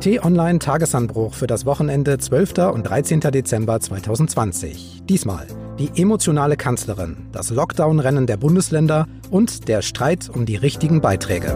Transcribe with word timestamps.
T-Online 0.00 0.60
Tagesanbruch 0.60 1.34
für 1.34 1.48
das 1.48 1.66
Wochenende 1.66 2.18
12. 2.18 2.70
und 2.72 2.84
13. 2.84 3.18
Dezember 3.18 3.80
2020. 3.80 5.02
Diesmal 5.08 5.48
die 5.76 5.90
emotionale 6.00 6.56
Kanzlerin, 6.56 7.26
das 7.32 7.50
Lockdown-Rennen 7.50 8.28
der 8.28 8.36
Bundesländer 8.36 9.08
und 9.32 9.66
der 9.66 9.82
Streit 9.82 10.30
um 10.32 10.46
die 10.46 10.54
richtigen 10.54 11.00
Beiträge. 11.00 11.48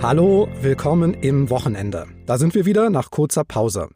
Hallo, 0.00 0.48
willkommen 0.62 1.12
im 1.12 1.50
Wochenende. 1.50 2.06
Da 2.24 2.38
sind 2.38 2.54
wir 2.54 2.64
wieder 2.64 2.88
nach 2.88 3.10
kurzer 3.10 3.44
Pause. 3.44 3.88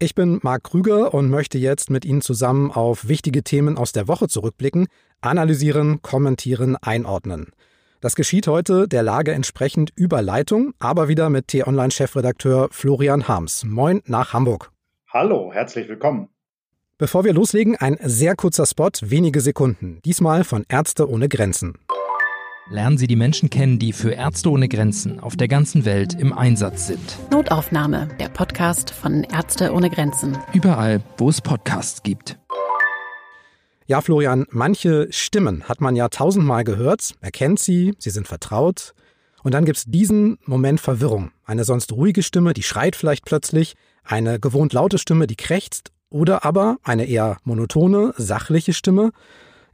Ich 0.00 0.16
bin 0.16 0.40
Marc 0.42 0.64
Krüger 0.64 1.14
und 1.14 1.30
möchte 1.30 1.58
jetzt 1.58 1.90
mit 1.90 2.04
Ihnen 2.04 2.22
zusammen 2.22 2.72
auf 2.72 3.06
wichtige 3.06 3.44
Themen 3.44 3.78
aus 3.78 3.92
der 3.92 4.08
Woche 4.08 4.26
zurückblicken, 4.26 4.88
analysieren, 5.20 6.02
kommentieren, 6.02 6.74
einordnen. 6.74 7.52
Das 8.02 8.16
geschieht 8.16 8.48
heute 8.48 8.88
der 8.88 9.04
Lage 9.04 9.30
entsprechend 9.30 9.92
über 9.94 10.22
Leitung, 10.22 10.74
aber 10.80 11.06
wieder 11.06 11.30
mit 11.30 11.46
T-Online-Chefredakteur 11.46 12.66
Florian 12.72 13.28
Harms. 13.28 13.62
Moin 13.64 14.02
nach 14.06 14.32
Hamburg. 14.32 14.72
Hallo, 15.08 15.52
herzlich 15.52 15.88
willkommen. 15.88 16.28
Bevor 16.98 17.24
wir 17.24 17.32
loslegen, 17.32 17.76
ein 17.76 17.96
sehr 18.02 18.34
kurzer 18.34 18.66
Spot, 18.66 18.90
wenige 19.02 19.40
Sekunden. 19.40 20.00
Diesmal 20.04 20.42
von 20.42 20.64
Ärzte 20.68 21.08
ohne 21.08 21.28
Grenzen. 21.28 21.78
Lernen 22.70 22.98
Sie 22.98 23.06
die 23.06 23.14
Menschen 23.14 23.50
kennen, 23.50 23.78
die 23.78 23.92
für 23.92 24.10
Ärzte 24.10 24.50
ohne 24.50 24.68
Grenzen 24.68 25.20
auf 25.20 25.36
der 25.36 25.46
ganzen 25.46 25.84
Welt 25.84 26.18
im 26.18 26.32
Einsatz 26.32 26.88
sind. 26.88 27.18
Notaufnahme, 27.30 28.08
der 28.18 28.30
Podcast 28.30 28.90
von 28.90 29.22
Ärzte 29.22 29.72
ohne 29.72 29.90
Grenzen. 29.90 30.38
Überall, 30.52 31.02
wo 31.18 31.28
es 31.28 31.40
Podcasts 31.40 32.02
gibt. 32.02 32.36
Ja, 33.92 34.00
Florian, 34.00 34.46
manche 34.48 35.08
Stimmen 35.10 35.68
hat 35.68 35.82
man 35.82 35.96
ja 35.96 36.08
tausendmal 36.08 36.64
gehört, 36.64 37.12
erkennt 37.20 37.58
sie, 37.58 37.92
sie 37.98 38.08
sind 38.08 38.26
vertraut. 38.26 38.94
Und 39.42 39.52
dann 39.52 39.66
gibt's 39.66 39.84
diesen 39.84 40.38
Moment 40.46 40.80
Verwirrung. 40.80 41.30
Eine 41.44 41.64
sonst 41.64 41.92
ruhige 41.92 42.22
Stimme, 42.22 42.54
die 42.54 42.62
schreit 42.62 42.96
vielleicht 42.96 43.26
plötzlich, 43.26 43.74
eine 44.02 44.40
gewohnt 44.40 44.72
laute 44.72 44.96
Stimme, 44.96 45.26
die 45.26 45.36
krächzt, 45.36 45.90
oder 46.08 46.42
aber 46.42 46.78
eine 46.82 47.04
eher 47.04 47.36
monotone, 47.44 48.14
sachliche 48.16 48.72
Stimme. 48.72 49.10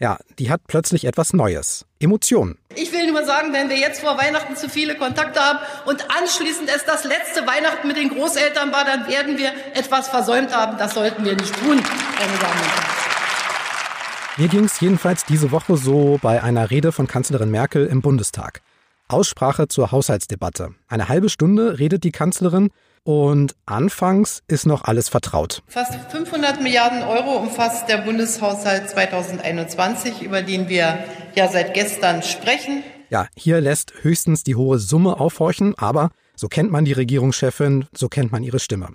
Ja, 0.01 0.19
die 0.41 0.51
hat 0.51 0.63
plötzlich 0.67 1.05
etwas 1.05 1.33
Neues. 1.33 1.87
Emotionen. 2.01 2.59
Ich 2.75 2.93
will 2.93 3.13
nur 3.13 3.25
sagen, 3.25 3.53
wenn 3.53 3.69
wir 3.69 3.79
jetzt 3.79 4.01
vor 4.01 4.19
Weihnachten 4.19 4.57
zu 4.57 4.69
viele 4.69 4.97
Kontakte 4.97 5.39
haben 5.39 5.61
und 5.87 6.05
anschließend 6.11 6.69
es 6.75 6.85
das 6.85 7.05
letzte 7.05 7.47
Weihnachten 7.47 7.87
mit 7.87 7.97
den 7.97 8.09
Großeltern 8.09 8.73
war, 8.73 8.85
dann 8.85 9.07
werden 9.07 9.39
wir 9.39 9.53
etwas 9.75 10.09
versäumt 10.09 10.53
haben. 10.53 10.77
Das 10.77 10.95
sollten 10.95 11.25
wir 11.25 11.37
nicht 11.37 11.55
tun, 11.55 11.77
meine 11.77 12.39
Damen 12.41 12.61
und 12.61 12.67
Herren. 12.67 13.08
Mir 14.39 14.47
ging 14.47 14.67
es 14.67 14.79
jedenfalls 14.79 15.25
diese 15.25 15.51
Woche 15.51 15.77
so 15.77 16.21
bei 16.23 16.41
einer 16.45 16.71
Rede 16.71 16.93
von 16.93 17.09
Kanzlerin 17.09 17.51
Merkel 17.51 17.87
im 17.87 18.03
Bundestag. 18.03 18.63
Aussprache 19.09 19.67
zur 19.67 19.91
Haushaltsdebatte. 19.91 20.77
Eine 20.87 21.09
halbe 21.09 21.29
Stunde 21.29 21.81
redet 21.81 22.05
die 22.05 22.13
Kanzlerin 22.13 22.71
und 23.03 23.57
anfangs 23.67 24.45
ist 24.47 24.65
noch 24.65 24.85
alles 24.85 25.09
vertraut. 25.09 25.65
Fast 25.67 25.95
500 26.13 26.63
Milliarden 26.63 27.03
Euro 27.03 27.33
umfasst 27.37 27.89
der 27.89 27.97
Bundeshaushalt 27.97 28.89
2021, 28.89 30.23
über 30.23 30.43
den 30.43 30.69
wir 30.69 31.03
ja 31.35 31.49
seit 31.49 31.75
gestern 31.75 32.23
sprechen. 32.23 32.85
Ja, 33.11 33.27
hier 33.37 33.61
lässt 33.61 33.93
höchstens 34.03 34.45
die 34.45 34.55
hohe 34.55 34.79
Summe 34.79 35.19
aufhorchen, 35.19 35.75
aber 35.77 36.11
so 36.37 36.47
kennt 36.47 36.71
man 36.71 36.85
die 36.85 36.93
Regierungschefin, 36.93 37.87
so 37.93 38.09
kennt 38.09 38.31
man 38.31 38.45
ihre 38.45 38.61
Stimme. 38.61 38.91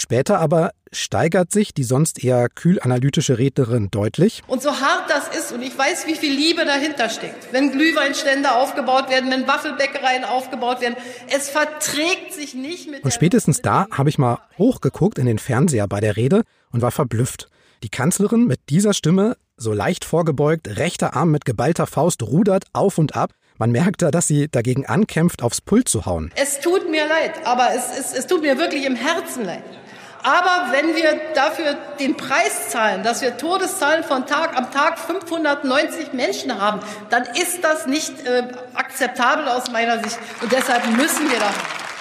Später 0.00 0.38
aber 0.38 0.70
steigert 0.92 1.50
sich 1.50 1.74
die 1.74 1.82
sonst 1.82 2.22
eher 2.22 2.48
kühl 2.48 2.78
analytische 2.80 3.36
Rednerin 3.36 3.90
deutlich. 3.90 4.42
Und 4.46 4.62
so 4.62 4.70
hart 4.70 5.10
das 5.10 5.26
ist, 5.36 5.50
und 5.50 5.60
ich 5.60 5.76
weiß, 5.76 6.06
wie 6.06 6.14
viel 6.14 6.32
Liebe 6.32 6.64
dahinter 6.64 7.08
steckt, 7.08 7.52
wenn 7.52 7.72
Glühweinstände 7.72 8.52
aufgebaut 8.52 9.10
werden, 9.10 9.28
wenn 9.32 9.48
Waffelbäckereien 9.48 10.22
aufgebaut 10.22 10.80
werden, 10.80 10.94
es 11.36 11.48
verträgt 11.50 12.32
sich 12.32 12.54
nicht 12.54 12.88
mit. 12.88 13.02
Und 13.02 13.12
spätestens 13.12 13.60
da 13.60 13.88
habe 13.90 14.08
ich 14.08 14.18
mal 14.18 14.38
hochgeguckt 14.56 15.18
in 15.18 15.26
den 15.26 15.40
Fernseher 15.40 15.88
bei 15.88 15.98
der 15.98 16.16
Rede 16.16 16.42
und 16.70 16.80
war 16.80 16.92
verblüfft. 16.92 17.48
Die 17.82 17.88
Kanzlerin 17.88 18.46
mit 18.46 18.60
dieser 18.68 18.94
Stimme, 18.94 19.36
so 19.56 19.72
leicht 19.72 20.04
vorgebeugt, 20.04 20.78
rechter 20.78 21.16
Arm 21.16 21.32
mit 21.32 21.44
geballter 21.44 21.88
Faust 21.88 22.22
rudert 22.22 22.66
auf 22.72 22.98
und 22.98 23.16
ab, 23.16 23.32
man 23.56 23.72
merkt 23.72 24.02
da, 24.02 24.12
dass 24.12 24.28
sie 24.28 24.48
dagegen 24.48 24.86
ankämpft, 24.86 25.42
aufs 25.42 25.60
Pult 25.60 25.88
zu 25.88 26.06
hauen. 26.06 26.30
Es 26.36 26.60
tut 26.60 26.88
mir 26.88 27.08
leid, 27.08 27.44
aber 27.44 27.70
es, 27.74 27.98
es, 27.98 28.16
es 28.16 28.28
tut 28.28 28.42
mir 28.42 28.56
wirklich 28.56 28.86
im 28.86 28.94
Herzen 28.94 29.44
leid. 29.44 29.64
Aber 30.22 30.72
wenn 30.72 30.94
wir 30.96 31.20
dafür 31.34 31.76
den 32.00 32.16
Preis 32.16 32.70
zahlen, 32.70 33.02
dass 33.02 33.22
wir 33.22 33.36
Todeszahlen 33.36 34.04
von 34.04 34.26
Tag 34.26 34.56
am 34.56 34.70
Tag 34.70 34.98
590 34.98 36.12
Menschen 36.12 36.60
haben, 36.60 36.80
dann 37.10 37.24
ist 37.40 37.62
das 37.62 37.86
nicht 37.86 38.26
äh, 38.26 38.48
akzeptabel 38.74 39.48
aus 39.48 39.70
meiner 39.70 40.02
Sicht. 40.02 40.18
Und 40.42 40.52
deshalb 40.52 40.84
müssen 40.96 41.30
wir 41.30 41.38
da. 41.38 41.50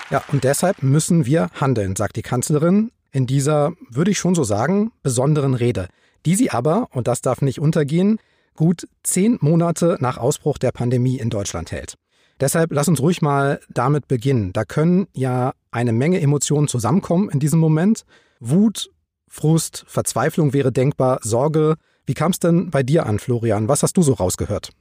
Ja, 0.09 0.23
und 0.31 0.44
deshalb 0.44 0.81
müssen 0.83 1.25
wir 1.25 1.50
handeln, 1.59 1.95
sagt 1.95 2.16
die 2.16 2.22
Kanzlerin 2.22 2.91
in 3.11 3.28
dieser, 3.28 3.73
würde 3.89 4.11
ich 4.11 4.17
schon 4.17 4.35
so 4.35 4.44
sagen, 4.44 4.91
besonderen 5.03 5.53
Rede, 5.53 5.88
die 6.25 6.35
sie 6.35 6.51
aber, 6.51 6.88
und 6.91 7.07
das 7.07 7.22
darf 7.22 7.41
nicht 7.41 7.59
untergehen, 7.59 8.19
gut 8.55 8.88
zehn 9.03 9.38
Monate 9.41 9.97
nach 9.99 10.17
Ausbruch 10.17 10.57
der 10.57 10.72
Pandemie 10.72 11.17
in 11.17 11.29
Deutschland 11.29 11.72
hält. 11.72 11.95
Deshalb 12.39 12.72
lass 12.72 12.88
uns 12.88 13.01
ruhig 13.01 13.22
mal 13.22 13.59
damit 13.69 14.07
beginnen. 14.07 14.53
Da 14.53 14.63
können 14.63 15.07
ja 15.13 15.53
eine 15.72 15.94
Menge 15.94 16.22
Emotionen 16.22 16.67
zusammenkommen 16.67 17.29
in 17.29 17.39
diesem 17.39 17.59
Moment. 17.59 18.05
Wut, 18.39 18.89
Frust, 19.28 19.85
Verzweiflung 19.88 20.53
wäre 20.53 20.72
denkbar, 20.72 21.19
Sorge. 21.22 21.75
Wie 22.05 22.13
kam 22.13 22.31
es 22.31 22.39
denn 22.39 22.69
bei 22.69 22.83
dir 22.83 23.05
an, 23.05 23.19
Florian? 23.19 23.67
Was 23.67 23.83
hast 23.83 23.97
du 23.97 24.01
so 24.01 24.13
rausgehört? 24.13 24.72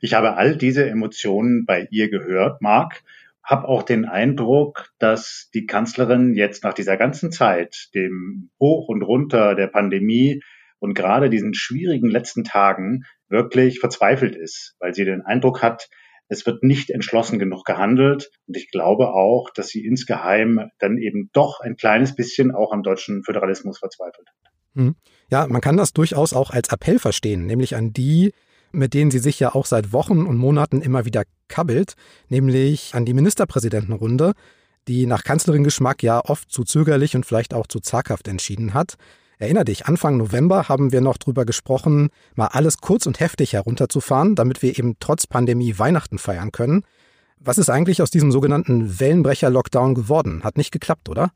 Ich 0.00 0.14
habe 0.14 0.36
all 0.36 0.56
diese 0.56 0.88
Emotionen 0.88 1.64
bei 1.66 1.86
ihr 1.90 2.10
gehört, 2.10 2.62
Marc. 2.62 3.02
Hab 3.42 3.64
auch 3.64 3.82
den 3.82 4.04
Eindruck, 4.04 4.90
dass 4.98 5.50
die 5.54 5.66
Kanzlerin 5.66 6.34
jetzt 6.34 6.64
nach 6.64 6.74
dieser 6.74 6.96
ganzen 6.96 7.32
Zeit, 7.32 7.88
dem 7.94 8.50
Hoch 8.58 8.88
und 8.88 9.02
Runter 9.02 9.54
der 9.54 9.66
Pandemie 9.66 10.42
und 10.78 10.94
gerade 10.94 11.30
diesen 11.30 11.54
schwierigen 11.54 12.08
letzten 12.08 12.44
Tagen 12.44 13.04
wirklich 13.28 13.80
verzweifelt 13.80 14.34
ist, 14.34 14.74
weil 14.78 14.94
sie 14.94 15.04
den 15.04 15.22
Eindruck 15.22 15.62
hat, 15.62 15.88
es 16.30 16.46
wird 16.46 16.62
nicht 16.62 16.90
entschlossen 16.90 17.38
genug 17.38 17.64
gehandelt. 17.64 18.30
Und 18.46 18.56
ich 18.56 18.70
glaube 18.70 19.12
auch, 19.12 19.50
dass 19.52 19.68
sie 19.68 19.84
insgeheim 19.84 20.70
dann 20.78 20.96
eben 20.96 21.28
doch 21.32 21.60
ein 21.60 21.76
kleines 21.76 22.14
bisschen 22.14 22.54
auch 22.54 22.72
am 22.72 22.82
deutschen 22.82 23.24
Föderalismus 23.24 23.80
verzweifelt. 23.80 24.28
Hm. 24.74 24.94
Ja, 25.30 25.46
man 25.48 25.60
kann 25.60 25.76
das 25.76 25.92
durchaus 25.92 26.32
auch 26.32 26.50
als 26.50 26.72
Appell 26.72 27.00
verstehen, 27.00 27.46
nämlich 27.46 27.74
an 27.74 27.92
die, 27.92 28.32
mit 28.70 28.94
denen 28.94 29.10
sie 29.10 29.18
sich 29.18 29.40
ja 29.40 29.54
auch 29.54 29.66
seit 29.66 29.92
Wochen 29.92 30.24
und 30.24 30.36
Monaten 30.36 30.80
immer 30.80 31.04
wieder 31.04 31.24
kabbelt, 31.48 31.94
nämlich 32.28 32.94
an 32.94 33.04
die 33.04 33.14
Ministerpräsidentenrunde, 33.14 34.32
die 34.86 35.06
nach 35.06 35.24
Kanzlerin 35.24 35.64
Geschmack 35.64 36.04
ja 36.04 36.24
oft 36.24 36.50
zu 36.50 36.62
zögerlich 36.62 37.16
und 37.16 37.26
vielleicht 37.26 37.54
auch 37.54 37.66
zu 37.66 37.80
zaghaft 37.80 38.28
entschieden 38.28 38.72
hat. 38.72 38.94
Erinner 39.40 39.64
dich, 39.64 39.86
Anfang 39.86 40.18
November 40.18 40.68
haben 40.68 40.92
wir 40.92 41.00
noch 41.00 41.16
drüber 41.16 41.46
gesprochen, 41.46 42.10
mal 42.34 42.48
alles 42.48 42.76
kurz 42.76 43.06
und 43.06 43.20
heftig 43.20 43.54
herunterzufahren, 43.54 44.34
damit 44.34 44.60
wir 44.60 44.78
eben 44.78 44.96
trotz 45.00 45.26
Pandemie 45.26 45.78
Weihnachten 45.78 46.18
feiern 46.18 46.52
können. 46.52 46.84
Was 47.38 47.56
ist 47.56 47.70
eigentlich 47.70 48.02
aus 48.02 48.10
diesem 48.10 48.32
sogenannten 48.32 49.00
Wellenbrecher-Lockdown 49.00 49.94
geworden? 49.94 50.44
Hat 50.44 50.58
nicht 50.58 50.72
geklappt, 50.72 51.08
oder? 51.08 51.32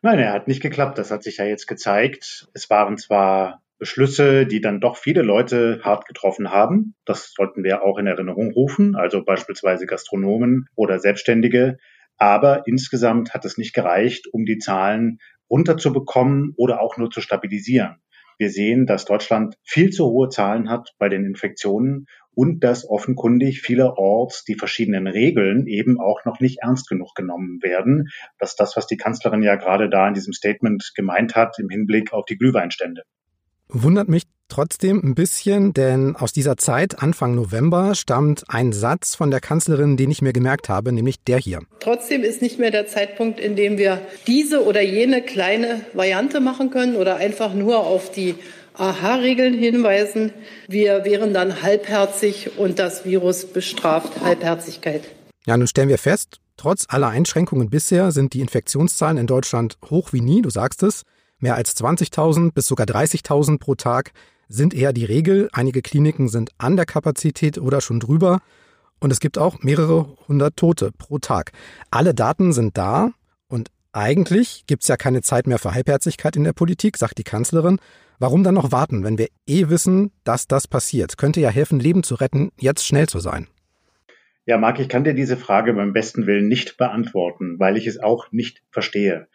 Nein, 0.00 0.18
er 0.18 0.32
hat 0.32 0.48
nicht 0.48 0.62
geklappt. 0.62 0.96
Das 0.96 1.10
hat 1.10 1.22
sich 1.22 1.36
ja 1.36 1.44
jetzt 1.44 1.66
gezeigt. 1.66 2.48
Es 2.54 2.70
waren 2.70 2.96
zwar 2.96 3.60
Beschlüsse, 3.78 4.46
die 4.46 4.62
dann 4.62 4.80
doch 4.80 4.96
viele 4.96 5.20
Leute 5.20 5.80
hart 5.84 6.06
getroffen 6.06 6.52
haben. 6.52 6.94
Das 7.04 7.34
sollten 7.34 7.64
wir 7.64 7.82
auch 7.82 7.98
in 7.98 8.06
Erinnerung 8.06 8.50
rufen, 8.50 8.96
also 8.96 9.22
beispielsweise 9.22 9.84
Gastronomen 9.84 10.68
oder 10.74 10.98
Selbstständige. 10.98 11.76
Aber 12.16 12.66
insgesamt 12.66 13.34
hat 13.34 13.44
es 13.44 13.58
nicht 13.58 13.74
gereicht, 13.74 14.26
um 14.32 14.46
die 14.46 14.58
Zahlen 14.58 15.18
runterzubekommen 15.50 16.54
oder 16.56 16.80
auch 16.80 16.96
nur 16.96 17.10
zu 17.10 17.20
stabilisieren. 17.20 17.96
Wir 18.38 18.50
sehen, 18.50 18.86
dass 18.86 19.04
Deutschland 19.04 19.56
viel 19.62 19.90
zu 19.90 20.06
hohe 20.06 20.28
Zahlen 20.28 20.68
hat 20.68 20.94
bei 20.98 21.08
den 21.08 21.24
Infektionen 21.24 22.06
und 22.34 22.64
dass 22.64 22.88
offenkundig 22.88 23.60
vielerorts 23.60 24.44
die 24.44 24.56
verschiedenen 24.56 25.06
Regeln 25.06 25.66
eben 25.68 26.00
auch 26.00 26.24
noch 26.24 26.40
nicht 26.40 26.58
ernst 26.62 26.88
genug 26.88 27.14
genommen 27.14 27.60
werden. 27.62 28.08
Das 28.38 28.50
ist 28.50 28.60
das, 28.60 28.76
was 28.76 28.88
die 28.88 28.96
Kanzlerin 28.96 29.42
ja 29.42 29.54
gerade 29.54 29.88
da 29.88 30.08
in 30.08 30.14
diesem 30.14 30.32
Statement 30.32 30.92
gemeint 30.96 31.36
hat 31.36 31.58
im 31.60 31.68
Hinblick 31.68 32.12
auf 32.12 32.24
die 32.24 32.36
Glühweinstände. 32.36 33.02
Wundert 33.76 34.08
mich 34.08 34.22
trotzdem 34.48 35.00
ein 35.02 35.16
bisschen, 35.16 35.72
denn 35.72 36.14
aus 36.14 36.32
dieser 36.32 36.56
Zeit, 36.56 37.02
Anfang 37.02 37.34
November, 37.34 37.96
stammt 37.96 38.44
ein 38.46 38.72
Satz 38.72 39.16
von 39.16 39.32
der 39.32 39.40
Kanzlerin, 39.40 39.96
den 39.96 40.12
ich 40.12 40.22
mir 40.22 40.32
gemerkt 40.32 40.68
habe, 40.68 40.92
nämlich 40.92 41.24
der 41.24 41.38
hier. 41.38 41.58
Trotzdem 41.80 42.22
ist 42.22 42.40
nicht 42.40 42.60
mehr 42.60 42.70
der 42.70 42.86
Zeitpunkt, 42.86 43.40
in 43.40 43.56
dem 43.56 43.76
wir 43.76 44.00
diese 44.28 44.64
oder 44.64 44.80
jene 44.80 45.22
kleine 45.22 45.80
Variante 45.92 46.38
machen 46.38 46.70
können 46.70 46.94
oder 46.94 47.16
einfach 47.16 47.52
nur 47.52 47.78
auf 47.80 48.12
die 48.12 48.36
Aha-Regeln 48.74 49.54
hinweisen. 49.54 50.32
Wir 50.68 51.04
wären 51.04 51.34
dann 51.34 51.62
halbherzig 51.62 52.56
und 52.56 52.78
das 52.78 53.04
Virus 53.04 53.44
bestraft 53.46 54.20
Halbherzigkeit. 54.20 55.02
Ja, 55.46 55.56
nun 55.56 55.66
stellen 55.66 55.88
wir 55.88 55.98
fest, 55.98 56.38
trotz 56.56 56.84
aller 56.88 57.08
Einschränkungen 57.08 57.70
bisher 57.70 58.12
sind 58.12 58.34
die 58.34 58.40
Infektionszahlen 58.40 59.18
in 59.18 59.26
Deutschland 59.26 59.78
hoch 59.90 60.12
wie 60.12 60.20
nie, 60.20 60.42
du 60.42 60.50
sagst 60.50 60.84
es. 60.84 61.02
Mehr 61.44 61.56
als 61.56 61.76
20.000 61.76 62.54
bis 62.54 62.66
sogar 62.66 62.86
30.000 62.86 63.58
pro 63.58 63.74
Tag 63.74 64.12
sind 64.48 64.72
eher 64.72 64.94
die 64.94 65.04
Regel. 65.04 65.50
Einige 65.52 65.82
Kliniken 65.82 66.28
sind 66.28 66.52
an 66.56 66.74
der 66.74 66.86
Kapazität 66.86 67.58
oder 67.58 67.82
schon 67.82 68.00
drüber. 68.00 68.40
Und 68.98 69.10
es 69.10 69.20
gibt 69.20 69.36
auch 69.36 69.62
mehrere 69.62 70.06
hundert 70.26 70.56
Tote 70.56 70.90
pro 70.96 71.18
Tag. 71.18 71.52
Alle 71.90 72.14
Daten 72.14 72.54
sind 72.54 72.78
da 72.78 73.10
und 73.46 73.68
eigentlich 73.92 74.64
gibt 74.66 74.84
es 74.84 74.88
ja 74.88 74.96
keine 74.96 75.20
Zeit 75.20 75.46
mehr 75.46 75.58
für 75.58 75.74
Halbherzigkeit 75.74 76.34
in 76.34 76.44
der 76.44 76.54
Politik, 76.54 76.96
sagt 76.96 77.18
die 77.18 77.24
Kanzlerin. 77.24 77.78
Warum 78.18 78.42
dann 78.42 78.54
noch 78.54 78.72
warten, 78.72 79.04
wenn 79.04 79.18
wir 79.18 79.28
eh 79.46 79.68
wissen, 79.68 80.12
dass 80.24 80.48
das 80.48 80.66
passiert? 80.66 81.18
Könnte 81.18 81.42
ja 81.42 81.50
helfen, 81.50 81.78
Leben 81.78 82.04
zu 82.04 82.14
retten, 82.14 82.52
jetzt 82.58 82.86
schnell 82.86 83.06
zu 83.06 83.20
sein. 83.20 83.48
Ja, 84.46 84.56
Marc, 84.56 84.80
ich 84.80 84.88
kann 84.88 85.04
dir 85.04 85.12
diese 85.12 85.36
Frage 85.36 85.74
beim 85.74 85.92
besten 85.92 86.26
Willen 86.26 86.48
nicht 86.48 86.78
beantworten, 86.78 87.58
weil 87.58 87.76
ich 87.76 87.86
es 87.86 88.00
auch 88.00 88.32
nicht 88.32 88.62
verstehe. 88.70 89.28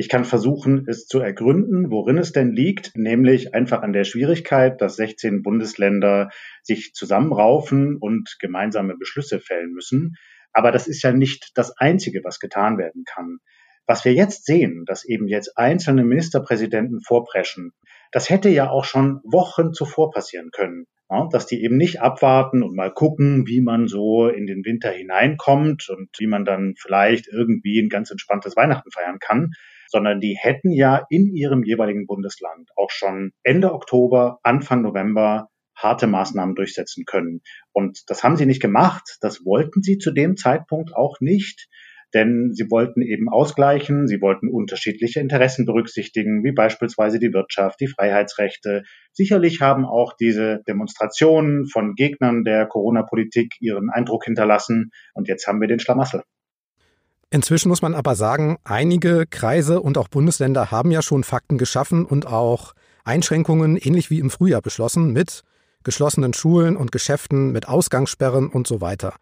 Ich 0.00 0.08
kann 0.08 0.24
versuchen, 0.24 0.84
es 0.86 1.08
zu 1.08 1.18
ergründen, 1.18 1.90
worin 1.90 2.18
es 2.18 2.30
denn 2.30 2.52
liegt, 2.52 2.96
nämlich 2.96 3.52
einfach 3.52 3.82
an 3.82 3.92
der 3.92 4.04
Schwierigkeit, 4.04 4.80
dass 4.80 4.94
16 4.94 5.42
Bundesländer 5.42 6.30
sich 6.62 6.94
zusammenraufen 6.94 7.96
und 7.96 8.36
gemeinsame 8.38 8.94
Beschlüsse 8.96 9.40
fällen 9.40 9.72
müssen. 9.72 10.14
Aber 10.52 10.70
das 10.70 10.86
ist 10.86 11.02
ja 11.02 11.10
nicht 11.10 11.50
das 11.56 11.76
Einzige, 11.76 12.22
was 12.22 12.38
getan 12.38 12.78
werden 12.78 13.02
kann. 13.04 13.38
Was 13.88 14.04
wir 14.04 14.12
jetzt 14.12 14.46
sehen, 14.46 14.84
dass 14.86 15.04
eben 15.04 15.26
jetzt 15.26 15.58
einzelne 15.58 16.04
Ministerpräsidenten 16.04 17.00
vorpreschen, 17.00 17.72
das 18.12 18.30
hätte 18.30 18.50
ja 18.50 18.70
auch 18.70 18.84
schon 18.84 19.18
Wochen 19.24 19.72
zuvor 19.72 20.12
passieren 20.12 20.50
können. 20.52 20.86
Ja, 21.10 21.26
dass 21.32 21.46
die 21.46 21.64
eben 21.64 21.76
nicht 21.76 22.00
abwarten 22.00 22.62
und 22.62 22.76
mal 22.76 22.92
gucken, 22.92 23.48
wie 23.48 23.62
man 23.62 23.88
so 23.88 24.28
in 24.28 24.46
den 24.46 24.64
Winter 24.64 24.90
hineinkommt 24.90 25.88
und 25.88 26.10
wie 26.18 26.28
man 26.28 26.44
dann 26.44 26.74
vielleicht 26.78 27.26
irgendwie 27.26 27.80
ein 27.80 27.88
ganz 27.88 28.12
entspanntes 28.12 28.54
Weihnachten 28.54 28.92
feiern 28.92 29.18
kann, 29.18 29.54
sondern 29.88 30.20
die 30.20 30.36
hätten 30.38 30.70
ja 30.70 31.06
in 31.10 31.26
ihrem 31.34 31.62
jeweiligen 31.62 32.06
Bundesland 32.06 32.70
auch 32.76 32.90
schon 32.90 33.32
Ende 33.42 33.72
Oktober, 33.72 34.38
Anfang 34.42 34.82
November 34.82 35.48
harte 35.76 36.06
Maßnahmen 36.06 36.54
durchsetzen 36.54 37.04
können. 37.04 37.40
Und 37.72 38.02
das 38.08 38.24
haben 38.24 38.36
sie 38.36 38.46
nicht 38.46 38.60
gemacht. 38.60 39.16
Das 39.20 39.44
wollten 39.44 39.82
sie 39.82 39.98
zu 39.98 40.10
dem 40.10 40.36
Zeitpunkt 40.36 40.94
auch 40.94 41.20
nicht 41.20 41.68
denn 42.14 42.52
sie 42.54 42.70
wollten 42.70 43.02
eben 43.02 43.28
ausgleichen, 43.28 44.06
sie 44.06 44.20
wollten 44.20 44.48
unterschiedliche 44.48 45.20
Interessen 45.20 45.66
berücksichtigen, 45.66 46.42
wie 46.42 46.52
beispielsweise 46.52 47.18
die 47.18 47.32
Wirtschaft, 47.32 47.80
die 47.80 47.86
Freiheitsrechte. 47.86 48.84
Sicherlich 49.12 49.60
haben 49.60 49.84
auch 49.84 50.14
diese 50.18 50.62
Demonstrationen 50.66 51.66
von 51.66 51.94
Gegnern 51.94 52.44
der 52.44 52.66
Corona-Politik 52.66 53.54
ihren 53.60 53.90
Eindruck 53.90 54.24
hinterlassen 54.24 54.90
und 55.14 55.28
jetzt 55.28 55.46
haben 55.46 55.60
wir 55.60 55.68
den 55.68 55.80
Schlamassel. 55.80 56.22
Inzwischen 57.30 57.68
muss 57.68 57.82
man 57.82 57.94
aber 57.94 58.14
sagen, 58.14 58.56
einige 58.64 59.26
Kreise 59.26 59.82
und 59.82 59.98
auch 59.98 60.08
Bundesländer 60.08 60.70
haben 60.70 60.90
ja 60.90 61.02
schon 61.02 61.24
Fakten 61.24 61.58
geschaffen 61.58 62.06
und 62.06 62.26
auch 62.26 62.72
Einschränkungen 63.04 63.76
ähnlich 63.76 64.08
wie 64.08 64.18
im 64.18 64.30
Frühjahr 64.30 64.62
beschlossen 64.62 65.12
mit 65.12 65.42
geschlossenen 65.84 66.32
Schulen 66.32 66.76
und 66.76 66.90
Geschäften, 66.90 67.52
mit 67.52 67.68
Ausgangssperren 67.68 68.48
und 68.48 68.66
so 68.66 68.80
weiter. 68.80 69.14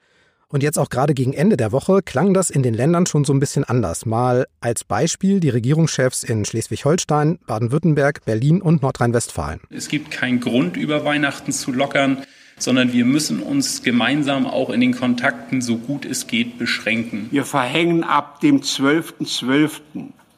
Und 0.49 0.63
jetzt 0.63 0.79
auch 0.79 0.89
gerade 0.89 1.15
gegen 1.15 1.33
Ende 1.33 1.57
der 1.57 1.73
Woche 1.73 2.03
klang 2.03 2.33
das 2.33 2.51
in 2.51 2.63
den 2.63 2.75
Ländern 2.75 3.07
schon 3.07 3.25
so 3.25 3.33
ein 3.33 3.41
bisschen 3.41 3.65
anders. 3.65 4.07
Mal 4.07 4.47
als 4.61 4.85
Beispiel 4.85 5.41
die 5.41 5.49
Regierungschefs 5.49 6.23
in 6.23 6.45
Schleswig-Holstein, 6.45 7.41
Baden-Württemberg, 7.47 8.25
Berlin 8.25 8.63
und 8.63 8.83
Nordrhein-Westfalen. 8.83 9.61
Es 9.71 9.89
gibt 9.89 10.13
keinen 10.13 10.39
Grund, 10.39 10.77
über 10.77 11.05
Weihnachten 11.05 11.51
zu 11.51 11.73
lockern 11.73 12.25
sondern 12.59 12.93
wir 12.93 13.05
müssen 13.05 13.43
uns 13.43 13.83
gemeinsam 13.83 14.47
auch 14.47 14.71
in 14.71 14.81
den 14.81 14.95
Kontakten 14.95 15.61
so 15.61 15.77
gut 15.77 16.05
es 16.05 16.27
geht 16.27 16.59
beschränken. 16.59 17.29
Wir 17.31 17.45
verhängen 17.45 18.05
ab 18.05 18.41
dem 18.41 18.61
12.12. 18.61 19.47
.12. 19.47 19.71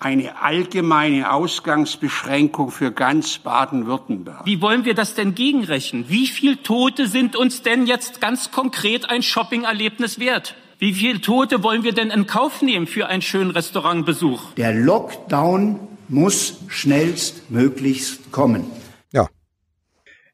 eine 0.00 0.40
allgemeine 0.42 1.32
Ausgangsbeschränkung 1.32 2.70
für 2.70 2.92
ganz 2.92 3.38
Baden-Württemberg. 3.38 4.44
Wie 4.44 4.60
wollen 4.60 4.84
wir 4.84 4.94
das 4.94 5.14
denn 5.14 5.34
gegenrechnen? 5.34 6.06
Wie 6.08 6.26
viele 6.26 6.62
Tote 6.62 7.06
sind 7.06 7.36
uns 7.36 7.62
denn 7.62 7.86
jetzt 7.86 8.20
ganz 8.20 8.50
konkret 8.50 9.08
ein 9.10 9.22
Shoppingerlebnis 9.22 10.18
wert? 10.18 10.56
Wie 10.78 10.92
viele 10.92 11.20
Tote 11.20 11.64
wollen 11.64 11.82
wir 11.82 11.92
denn 11.92 12.10
in 12.10 12.26
Kauf 12.28 12.62
nehmen 12.62 12.86
für 12.86 13.08
einen 13.08 13.22
schönen 13.22 13.50
Restaurantbesuch? 13.50 14.54
Der 14.54 14.72
Lockdown 14.72 15.80
muss 16.08 16.60
schnellstmöglichst 16.68 18.30
kommen. 18.30 18.64
Ja. 19.12 19.28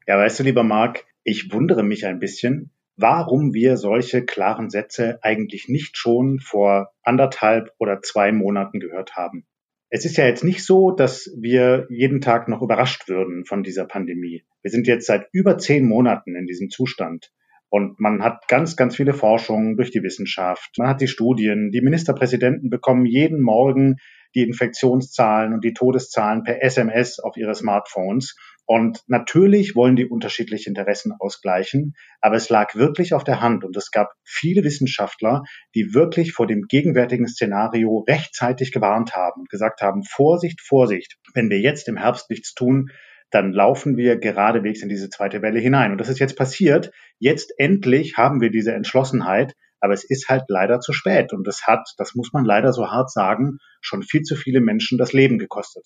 Ja, 0.07 0.17
weißt 0.17 0.39
du, 0.39 0.43
lieber 0.43 0.63
Marc, 0.63 1.03
ich 1.25 1.51
wundere 1.51 1.83
mich 1.83 2.05
ein 2.05 2.19
bisschen, 2.19 2.71
warum 2.97 3.53
wir 3.53 3.77
solche 3.77 4.23
klaren 4.23 4.69
Sätze 4.69 5.19
eigentlich 5.23 5.67
nicht 5.67 5.97
schon 5.97 6.39
vor 6.39 6.93
anderthalb 7.03 7.71
oder 7.79 8.01
zwei 8.01 8.31
Monaten 8.31 8.79
gehört 8.79 9.15
haben. 9.15 9.45
Es 9.89 10.05
ist 10.05 10.17
ja 10.17 10.25
jetzt 10.25 10.43
nicht 10.43 10.63
so, 10.63 10.91
dass 10.91 11.29
wir 11.37 11.87
jeden 11.89 12.21
Tag 12.21 12.47
noch 12.47 12.61
überrascht 12.61 13.09
würden 13.09 13.43
von 13.45 13.63
dieser 13.63 13.85
Pandemie. 13.85 14.43
Wir 14.61 14.71
sind 14.71 14.87
jetzt 14.87 15.07
seit 15.07 15.27
über 15.31 15.57
zehn 15.57 15.87
Monaten 15.87 16.35
in 16.35 16.45
diesem 16.45 16.69
Zustand. 16.69 17.31
Und 17.69 17.99
man 17.99 18.23
hat 18.23 18.47
ganz, 18.47 18.75
ganz 18.75 18.95
viele 18.95 19.13
Forschungen 19.13 19.77
durch 19.77 19.89
die 19.89 20.03
Wissenschaft. 20.03 20.75
Man 20.77 20.87
hat 20.87 21.01
die 21.01 21.07
Studien. 21.07 21.71
Die 21.71 21.81
Ministerpräsidenten 21.81 22.69
bekommen 22.69 23.05
jeden 23.05 23.41
Morgen 23.41 23.97
die 24.35 24.43
Infektionszahlen 24.43 25.53
und 25.53 25.63
die 25.63 25.73
Todeszahlen 25.73 26.43
per 26.43 26.61
SMS 26.61 27.19
auf 27.19 27.35
ihre 27.37 27.55
Smartphones. 27.55 28.35
Und 28.67 29.03
natürlich 29.07 29.75
wollen 29.75 29.95
die 29.95 30.07
unterschiedliche 30.07 30.69
Interessen 30.69 31.13
ausgleichen, 31.19 31.93
aber 32.19 32.35
es 32.35 32.49
lag 32.49 32.73
wirklich 32.75 33.13
auf 33.13 33.23
der 33.23 33.39
Hand 33.39 33.63
und 33.63 33.77
es 33.77 33.91
gab 33.91 34.09
viele 34.23 34.63
Wissenschaftler, 34.63 35.43
die 35.75 35.93
wirklich 35.93 36.33
vor 36.33 36.47
dem 36.47 36.63
gegenwärtigen 36.67 37.27
Szenario 37.27 38.03
rechtzeitig 38.07 38.71
gewarnt 38.71 39.15
haben 39.15 39.41
und 39.41 39.49
gesagt 39.49 39.81
haben, 39.81 40.03
Vorsicht, 40.03 40.61
Vorsicht, 40.61 41.17
wenn 41.35 41.49
wir 41.49 41.59
jetzt 41.59 41.87
im 41.87 41.97
Herbst 41.97 42.29
nichts 42.31 42.55
tun, 42.55 42.89
dann 43.29 43.51
laufen 43.51 43.97
wir 43.97 44.17
geradewegs 44.17 44.81
in 44.81 44.89
diese 44.89 45.09
zweite 45.09 45.41
Welle 45.41 45.59
hinein. 45.59 45.91
Und 45.91 45.99
das 45.99 46.09
ist 46.09 46.19
jetzt 46.19 46.37
passiert. 46.37 46.91
Jetzt 47.19 47.53
endlich 47.57 48.17
haben 48.17 48.41
wir 48.41 48.49
diese 48.49 48.73
Entschlossenheit, 48.73 49.53
aber 49.79 49.93
es 49.93 50.03
ist 50.03 50.29
halt 50.29 50.43
leider 50.47 50.79
zu 50.79 50.93
spät. 50.93 51.33
Und 51.33 51.47
es 51.47 51.67
hat, 51.67 51.87
das 51.97 52.15
muss 52.15 52.33
man 52.33 52.45
leider 52.45 52.71
so 52.73 52.87
hart 52.87 53.11
sagen, 53.11 53.57
schon 53.81 54.03
viel 54.03 54.21
zu 54.21 54.35
viele 54.35 54.61
Menschen 54.61 54.97
das 54.97 55.13
Leben 55.13 55.37
gekostet. 55.37 55.85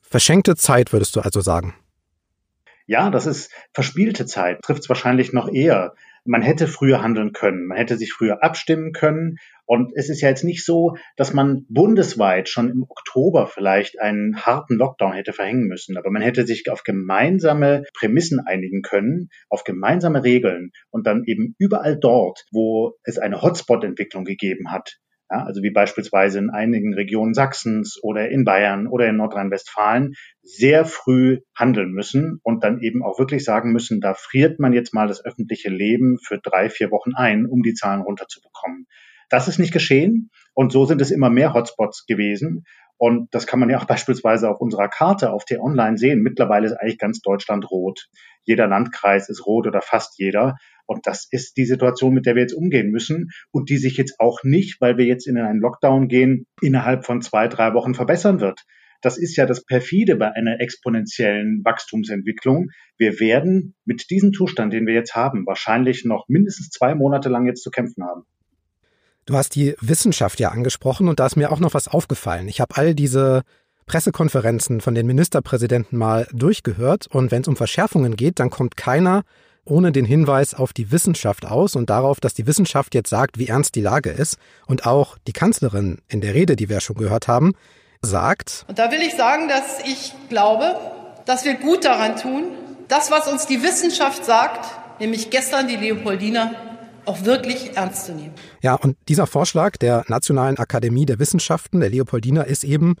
Verschenkte 0.00 0.54
Zeit, 0.54 0.92
würdest 0.92 1.16
du 1.16 1.20
also 1.20 1.40
sagen? 1.40 1.74
Ja, 2.86 3.10
das 3.10 3.26
ist 3.26 3.50
verspielte 3.72 4.26
Zeit, 4.26 4.62
trifft 4.62 4.82
es 4.82 4.88
wahrscheinlich 4.88 5.32
noch 5.32 5.52
eher. 5.52 5.94
Man 6.24 6.42
hätte 6.42 6.68
früher 6.68 7.02
handeln 7.02 7.32
können, 7.32 7.66
man 7.66 7.76
hätte 7.76 7.96
sich 7.96 8.12
früher 8.12 8.42
abstimmen 8.42 8.92
können. 8.92 9.36
Und 9.64 9.92
es 9.96 10.08
ist 10.08 10.20
ja 10.20 10.28
jetzt 10.28 10.44
nicht 10.44 10.64
so, 10.64 10.96
dass 11.16 11.32
man 11.32 11.66
bundesweit 11.68 12.48
schon 12.48 12.70
im 12.70 12.84
Oktober 12.88 13.48
vielleicht 13.48 14.00
einen 14.00 14.44
harten 14.46 14.76
Lockdown 14.76 15.12
hätte 15.12 15.32
verhängen 15.32 15.66
müssen. 15.66 15.96
Aber 15.96 16.10
man 16.10 16.22
hätte 16.22 16.46
sich 16.46 16.70
auf 16.70 16.84
gemeinsame 16.84 17.82
Prämissen 17.92 18.40
einigen 18.40 18.82
können, 18.82 19.30
auf 19.48 19.64
gemeinsame 19.64 20.22
Regeln 20.22 20.70
und 20.90 21.06
dann 21.06 21.24
eben 21.24 21.56
überall 21.58 21.98
dort, 21.98 22.44
wo 22.52 22.96
es 23.02 23.18
eine 23.18 23.42
Hotspot-Entwicklung 23.42 24.24
gegeben 24.24 24.70
hat, 24.70 24.98
ja, 25.30 25.44
also 25.44 25.62
wie 25.62 25.70
beispielsweise 25.70 26.38
in 26.38 26.50
einigen 26.50 26.94
Regionen 26.94 27.34
Sachsens 27.34 27.98
oder 28.02 28.28
in 28.28 28.44
Bayern 28.44 28.86
oder 28.86 29.08
in 29.08 29.16
Nordrhein-Westfalen, 29.16 30.14
sehr 30.42 30.84
früh 30.84 31.40
handeln 31.54 31.90
müssen 31.90 32.38
und 32.42 32.62
dann 32.62 32.80
eben 32.80 33.02
auch 33.02 33.18
wirklich 33.18 33.44
sagen 33.44 33.72
müssen, 33.72 34.00
da 34.00 34.14
friert 34.14 34.60
man 34.60 34.72
jetzt 34.72 34.94
mal 34.94 35.08
das 35.08 35.24
öffentliche 35.24 35.68
Leben 35.68 36.18
für 36.18 36.38
drei, 36.38 36.70
vier 36.70 36.90
Wochen 36.90 37.14
ein, 37.14 37.46
um 37.46 37.62
die 37.62 37.74
Zahlen 37.74 38.02
runterzubekommen. 38.02 38.86
Das 39.28 39.48
ist 39.48 39.58
nicht 39.58 39.72
geschehen 39.72 40.30
und 40.54 40.70
so 40.70 40.84
sind 40.84 41.00
es 41.00 41.10
immer 41.10 41.30
mehr 41.30 41.54
Hotspots 41.54 42.06
gewesen. 42.06 42.64
Und 42.98 43.34
das 43.34 43.46
kann 43.46 43.60
man 43.60 43.68
ja 43.68 43.78
auch 43.78 43.84
beispielsweise 43.86 44.48
auf 44.48 44.60
unserer 44.60 44.88
Karte 44.88 45.32
auf 45.32 45.44
T-Online 45.44 45.98
sehen. 45.98 46.22
Mittlerweile 46.22 46.66
ist 46.66 46.74
eigentlich 46.74 46.98
ganz 46.98 47.20
Deutschland 47.20 47.70
rot. 47.70 48.08
Jeder 48.44 48.68
Landkreis 48.68 49.28
ist 49.28 49.44
rot 49.44 49.66
oder 49.66 49.82
fast 49.82 50.18
jeder. 50.18 50.56
Und 50.86 51.06
das 51.06 51.26
ist 51.30 51.56
die 51.56 51.66
Situation, 51.66 52.14
mit 52.14 52.26
der 52.26 52.34
wir 52.34 52.42
jetzt 52.42 52.54
umgehen 52.54 52.90
müssen 52.90 53.30
und 53.50 53.68
die 53.68 53.76
sich 53.76 53.96
jetzt 53.96 54.18
auch 54.18 54.44
nicht, 54.44 54.80
weil 54.80 54.96
wir 54.96 55.04
jetzt 55.04 55.26
in 55.26 55.36
einen 55.36 55.60
Lockdown 55.60 56.08
gehen, 56.08 56.46
innerhalb 56.62 57.04
von 57.04 57.20
zwei, 57.20 57.48
drei 57.48 57.74
Wochen 57.74 57.94
verbessern 57.94 58.40
wird. 58.40 58.62
Das 59.02 59.18
ist 59.18 59.36
ja 59.36 59.46
das 59.46 59.64
perfide 59.64 60.16
bei 60.16 60.32
einer 60.32 60.60
exponentiellen 60.60 61.62
Wachstumsentwicklung. 61.64 62.70
Wir 62.96 63.20
werden 63.20 63.74
mit 63.84 64.10
diesem 64.10 64.32
Zustand, 64.32 64.72
den 64.72 64.86
wir 64.86 64.94
jetzt 64.94 65.14
haben, 65.14 65.46
wahrscheinlich 65.46 66.04
noch 66.04 66.24
mindestens 66.28 66.70
zwei 66.70 66.94
Monate 66.94 67.28
lang 67.28 67.46
jetzt 67.46 67.62
zu 67.62 67.70
kämpfen 67.70 68.04
haben. 68.04 68.22
Du 69.26 69.34
hast 69.34 69.54
die 69.54 69.74
Wissenschaft 69.80 70.38
ja 70.40 70.50
angesprochen 70.50 71.08
und 71.08 71.18
da 71.20 71.26
ist 71.26 71.36
mir 71.36 71.50
auch 71.50 71.58
noch 71.58 71.74
was 71.74 71.88
aufgefallen. 71.88 72.48
Ich 72.48 72.60
habe 72.60 72.76
all 72.76 72.94
diese 72.94 73.42
Pressekonferenzen 73.86 74.80
von 74.80 74.94
den 74.94 75.06
Ministerpräsidenten 75.06 75.96
mal 75.98 76.26
durchgehört 76.32 77.06
und 77.08 77.30
wenn 77.30 77.42
es 77.42 77.48
um 77.48 77.56
Verschärfungen 77.56 78.16
geht, 78.16 78.38
dann 78.38 78.50
kommt 78.50 78.76
keiner 78.76 79.22
ohne 79.66 79.92
den 79.92 80.04
Hinweis 80.04 80.54
auf 80.54 80.72
die 80.72 80.90
Wissenschaft 80.90 81.44
aus 81.44 81.76
und 81.76 81.90
darauf, 81.90 82.20
dass 82.20 82.34
die 82.34 82.46
Wissenschaft 82.46 82.94
jetzt 82.94 83.10
sagt, 83.10 83.38
wie 83.38 83.48
ernst 83.48 83.74
die 83.74 83.82
Lage 83.82 84.10
ist. 84.10 84.38
Und 84.66 84.86
auch 84.86 85.18
die 85.26 85.32
Kanzlerin 85.32 85.98
in 86.08 86.20
der 86.20 86.34
Rede, 86.34 86.56
die 86.56 86.68
wir 86.68 86.80
schon 86.80 86.96
gehört 86.96 87.28
haben, 87.28 87.52
sagt. 88.00 88.64
Und 88.68 88.78
da 88.78 88.90
will 88.90 89.02
ich 89.02 89.14
sagen, 89.14 89.48
dass 89.48 89.80
ich 89.84 90.14
glaube, 90.28 90.76
dass 91.26 91.44
wir 91.44 91.54
gut 91.54 91.84
daran 91.84 92.16
tun, 92.16 92.44
das, 92.88 93.10
was 93.10 93.28
uns 93.28 93.46
die 93.46 93.62
Wissenschaft 93.62 94.24
sagt, 94.24 94.66
nämlich 95.00 95.30
gestern 95.30 95.68
die 95.68 95.76
Leopoldina, 95.76 96.52
auch 97.04 97.24
wirklich 97.24 97.76
ernst 97.76 98.06
zu 98.06 98.12
nehmen. 98.12 98.34
Ja, 98.62 98.74
und 98.74 98.96
dieser 99.08 99.26
Vorschlag 99.26 99.76
der 99.76 100.04
Nationalen 100.08 100.58
Akademie 100.58 101.06
der 101.06 101.18
Wissenschaften, 101.18 101.80
der 101.80 101.90
Leopoldina, 101.90 102.42
ist 102.42 102.64
eben 102.64 102.96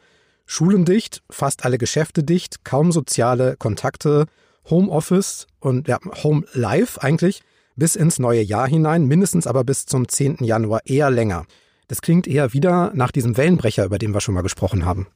Schulen 0.46 0.84
dicht, 0.84 1.22
fast 1.28 1.64
alle 1.64 1.76
Geschäfte 1.76 2.22
dicht, 2.22 2.64
kaum 2.64 2.92
soziale 2.92 3.56
Kontakte, 3.56 4.26
Homeoffice 4.68 5.46
und 5.60 5.88
ja, 5.88 5.98
Home 6.22 6.44
Life 6.52 7.02
eigentlich 7.02 7.42
bis 7.76 7.94
ins 7.94 8.18
neue 8.18 8.40
Jahr 8.40 8.68
hinein, 8.68 9.06
mindestens 9.06 9.46
aber 9.46 9.64
bis 9.64 9.86
zum 9.86 10.08
10. 10.08 10.38
Januar 10.40 10.80
eher 10.84 11.10
länger. 11.10 11.46
Das 11.88 12.02
klingt 12.02 12.26
eher 12.26 12.52
wieder 12.52 12.92
nach 12.94 13.12
diesem 13.12 13.36
Wellenbrecher, 13.36 13.84
über 13.84 13.98
den 13.98 14.12
wir 14.12 14.20
schon 14.20 14.34
mal 14.34 14.42
gesprochen 14.42 14.84
haben. 14.84 15.06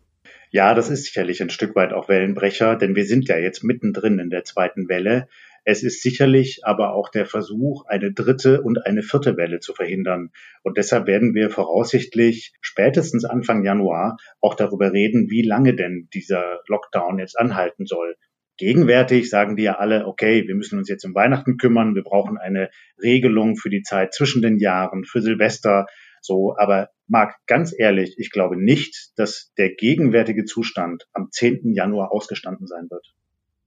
Ja, 0.52 0.74
das 0.74 0.90
ist 0.90 1.04
sicherlich 1.04 1.40
ein 1.42 1.50
Stück 1.50 1.76
weit 1.76 1.92
auch 1.92 2.08
Wellenbrecher, 2.08 2.76
denn 2.76 2.96
wir 2.96 3.04
sind 3.04 3.28
ja 3.28 3.38
jetzt 3.38 3.62
mittendrin 3.62 4.18
in 4.18 4.30
der 4.30 4.44
zweiten 4.44 4.88
Welle. 4.88 5.28
Es 5.64 5.82
ist 5.82 6.02
sicherlich 6.02 6.60
aber 6.64 6.94
auch 6.94 7.08
der 7.08 7.26
Versuch, 7.26 7.84
eine 7.86 8.12
dritte 8.12 8.62
und 8.62 8.86
eine 8.86 9.02
vierte 9.02 9.36
Welle 9.36 9.60
zu 9.60 9.74
verhindern. 9.74 10.30
Und 10.62 10.76
deshalb 10.76 11.06
werden 11.06 11.34
wir 11.34 11.50
voraussichtlich 11.50 12.52
spätestens 12.60 13.24
Anfang 13.24 13.64
Januar 13.64 14.16
auch 14.40 14.54
darüber 14.54 14.92
reden, 14.92 15.30
wie 15.30 15.42
lange 15.42 15.76
denn 15.76 16.08
dieser 16.14 16.60
Lockdown 16.66 17.18
jetzt 17.18 17.38
anhalten 17.38 17.86
soll. 17.86 18.16
Gegenwärtig 18.60 19.30
sagen 19.30 19.56
die 19.56 19.62
ja 19.62 19.78
alle, 19.78 20.06
okay, 20.06 20.46
wir 20.46 20.54
müssen 20.54 20.78
uns 20.78 20.90
jetzt 20.90 21.06
um 21.06 21.14
Weihnachten 21.14 21.56
kümmern, 21.56 21.94
wir 21.94 22.02
brauchen 22.02 22.36
eine 22.36 22.68
Regelung 23.02 23.56
für 23.56 23.70
die 23.70 23.80
Zeit 23.80 24.12
zwischen 24.12 24.42
den 24.42 24.58
Jahren, 24.58 25.04
für 25.06 25.22
Silvester, 25.22 25.86
so, 26.20 26.54
aber 26.58 26.90
Marc, 27.08 27.36
ganz 27.46 27.74
ehrlich, 27.74 28.16
ich 28.18 28.30
glaube 28.30 28.62
nicht, 28.62 29.12
dass 29.16 29.50
der 29.56 29.74
gegenwärtige 29.74 30.44
Zustand 30.44 31.06
am 31.14 31.28
10. 31.30 31.72
Januar 31.72 32.12
ausgestanden 32.12 32.66
sein 32.66 32.88
wird. 32.90 33.14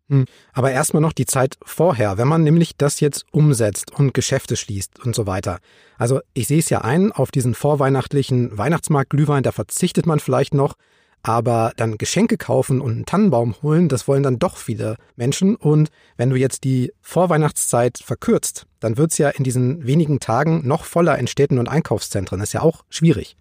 Hm, 0.10 0.26
aber 0.52 0.70
erstmal 0.70 1.02
noch 1.02 1.14
die 1.14 1.26
Zeit 1.26 1.58
vorher, 1.64 2.20
wenn 2.20 2.28
man 2.28 2.44
nämlich 2.44 2.78
das 2.78 3.00
jetzt 3.00 3.26
umsetzt 3.32 3.98
und 3.98 4.14
Geschäfte 4.14 4.56
schließt 4.56 5.04
und 5.04 5.16
so 5.16 5.26
weiter. 5.26 5.58
Also 5.98 6.20
ich 6.36 6.46
sehe 6.46 6.60
es 6.60 6.70
ja 6.70 6.82
ein, 6.82 7.12
auf 7.12 7.32
diesen 7.32 7.56
vorweihnachtlichen 7.56 8.56
Weihnachtsmarkt-Glühwein, 8.56 9.42
da 9.42 9.52
verzichtet 9.52 10.06
man 10.06 10.20
vielleicht 10.20 10.54
noch, 10.54 10.76
aber 11.24 11.72
dann 11.78 11.98
Geschenke 11.98 12.38
kaufen 12.38 12.82
und 12.82 12.92
einen 12.92 13.06
Tannenbaum 13.06 13.56
holen, 13.64 13.88
das 13.88 14.08
wollen 14.08 14.24
dann 14.24 14.40
doch 14.40 14.58
viele 14.58 14.98
Menschen. 15.16 15.56
Und 15.56 15.90
wenn 16.18 16.30
du 16.30 16.36
jetzt 16.36 16.66
die 16.66 16.92
Vorweihnachtszeit 17.02 17.98
verkürzt, 17.98 18.68
dann 18.82 18.98
wird 18.98 19.12
es 19.12 19.18
ja 19.18 19.30
in 19.30 19.46
diesen 19.46 19.88
wenigen 19.88 20.20
Tagen 20.20 20.68
noch 20.68 20.84
voller 20.84 21.18
in 21.18 21.28
Städten 21.28 21.60
und 21.60 21.70
Einkaufszentren. 21.70 22.40
Das 22.40 22.50
ist 22.50 22.54
ja 22.54 22.62
auch 22.62 22.84
schwierig. 22.90 23.38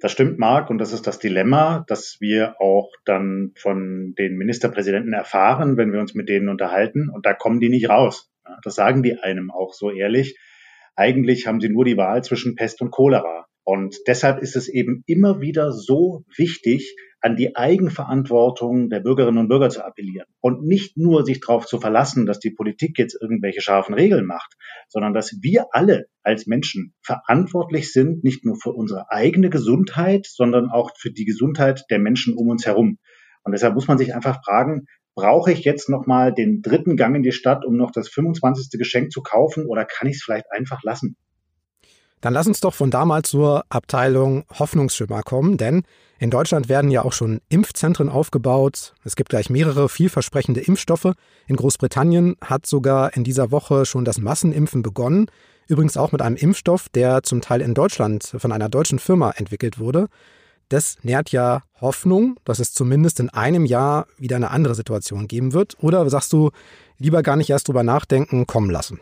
Das 0.00 0.12
stimmt, 0.12 0.38
Marc, 0.38 0.70
und 0.70 0.78
das 0.78 0.92
ist 0.92 1.08
das 1.08 1.18
Dilemma, 1.18 1.84
das 1.88 2.18
wir 2.20 2.60
auch 2.60 2.92
dann 3.04 3.50
von 3.56 4.14
den 4.16 4.36
Ministerpräsidenten 4.36 5.12
erfahren, 5.12 5.76
wenn 5.76 5.92
wir 5.92 5.98
uns 5.98 6.14
mit 6.14 6.28
denen 6.28 6.48
unterhalten. 6.48 7.10
Und 7.10 7.26
da 7.26 7.34
kommen 7.34 7.58
die 7.58 7.68
nicht 7.68 7.88
raus. 7.88 8.30
Das 8.62 8.76
sagen 8.76 9.02
die 9.02 9.18
einem 9.18 9.50
auch 9.50 9.74
so 9.74 9.90
ehrlich. 9.90 10.38
Eigentlich 10.94 11.48
haben 11.48 11.60
sie 11.60 11.68
nur 11.68 11.84
die 11.84 11.96
Wahl 11.96 12.22
zwischen 12.22 12.54
Pest 12.54 12.80
und 12.80 12.92
Cholera. 12.92 13.47
Und 13.70 13.98
deshalb 14.06 14.40
ist 14.40 14.56
es 14.56 14.66
eben 14.66 15.02
immer 15.04 15.42
wieder 15.42 15.72
so 15.72 16.24
wichtig, 16.34 16.96
an 17.20 17.36
die 17.36 17.54
Eigenverantwortung 17.54 18.88
der 18.88 19.00
Bürgerinnen 19.00 19.36
und 19.36 19.48
Bürger 19.48 19.68
zu 19.68 19.84
appellieren 19.84 20.26
und 20.40 20.62
nicht 20.62 20.96
nur 20.96 21.26
sich 21.26 21.40
darauf 21.40 21.66
zu 21.66 21.78
verlassen, 21.78 22.24
dass 22.24 22.38
die 22.38 22.50
Politik 22.50 22.98
jetzt 22.98 23.20
irgendwelche 23.20 23.60
scharfen 23.60 23.94
Regeln 23.94 24.24
macht, 24.24 24.54
sondern 24.88 25.12
dass 25.12 25.36
wir 25.42 25.66
alle 25.72 26.06
als 26.22 26.46
Menschen 26.46 26.94
verantwortlich 27.02 27.92
sind, 27.92 28.24
nicht 28.24 28.42
nur 28.42 28.56
für 28.56 28.72
unsere 28.72 29.10
eigene 29.10 29.50
Gesundheit, 29.50 30.24
sondern 30.24 30.70
auch 30.70 30.92
für 30.96 31.10
die 31.10 31.26
Gesundheit 31.26 31.84
der 31.90 31.98
Menschen 31.98 32.38
um 32.38 32.48
uns 32.48 32.64
herum. 32.64 32.96
Und 33.42 33.52
deshalb 33.52 33.74
muss 33.74 33.86
man 33.86 33.98
sich 33.98 34.14
einfach 34.14 34.42
fragen, 34.42 34.86
brauche 35.14 35.52
ich 35.52 35.64
jetzt 35.64 35.90
nochmal 35.90 36.32
den 36.32 36.62
dritten 36.62 36.96
Gang 36.96 37.14
in 37.16 37.22
die 37.22 37.32
Stadt, 37.32 37.66
um 37.66 37.76
noch 37.76 37.90
das 37.90 38.08
25. 38.08 38.78
Geschenk 38.78 39.12
zu 39.12 39.20
kaufen 39.20 39.66
oder 39.66 39.84
kann 39.84 40.08
ich 40.08 40.16
es 40.16 40.22
vielleicht 40.22 40.50
einfach 40.50 40.82
lassen? 40.84 41.18
Dann 42.20 42.34
lass 42.34 42.46
uns 42.46 42.60
doch 42.60 42.74
von 42.74 42.90
damals 42.90 43.30
zur 43.30 43.64
Abteilung 43.68 44.44
Hoffnungsschimmer 44.58 45.22
kommen, 45.22 45.56
denn 45.56 45.82
in 46.18 46.30
Deutschland 46.30 46.68
werden 46.68 46.90
ja 46.90 47.02
auch 47.02 47.12
schon 47.12 47.40
Impfzentren 47.48 48.08
aufgebaut. 48.08 48.94
Es 49.04 49.14
gibt 49.14 49.28
gleich 49.28 49.50
mehrere 49.50 49.88
vielversprechende 49.88 50.60
Impfstoffe. 50.60 51.12
In 51.46 51.56
Großbritannien 51.56 52.36
hat 52.44 52.66
sogar 52.66 53.14
in 53.16 53.22
dieser 53.22 53.52
Woche 53.52 53.86
schon 53.86 54.04
das 54.04 54.18
Massenimpfen 54.18 54.82
begonnen. 54.82 55.30
Übrigens 55.68 55.96
auch 55.96 56.10
mit 56.10 56.20
einem 56.20 56.34
Impfstoff, 56.36 56.88
der 56.88 57.22
zum 57.22 57.40
Teil 57.40 57.60
in 57.60 57.74
Deutschland 57.74 58.34
von 58.36 58.50
einer 58.50 58.68
deutschen 58.68 58.98
Firma 58.98 59.30
entwickelt 59.30 59.78
wurde. 59.78 60.08
Das 60.68 60.96
nährt 61.02 61.30
ja 61.30 61.62
Hoffnung, 61.80 62.36
dass 62.44 62.58
es 62.58 62.72
zumindest 62.72 63.20
in 63.20 63.30
einem 63.30 63.64
Jahr 63.64 64.06
wieder 64.18 64.36
eine 64.36 64.50
andere 64.50 64.74
Situation 64.74 65.28
geben 65.28 65.52
wird. 65.52 65.76
Oder 65.80 66.08
sagst 66.10 66.32
du, 66.32 66.50
lieber 66.98 67.22
gar 67.22 67.36
nicht 67.36 67.50
erst 67.50 67.68
drüber 67.68 67.84
nachdenken, 67.84 68.46
kommen 68.46 68.70
lassen? 68.70 69.00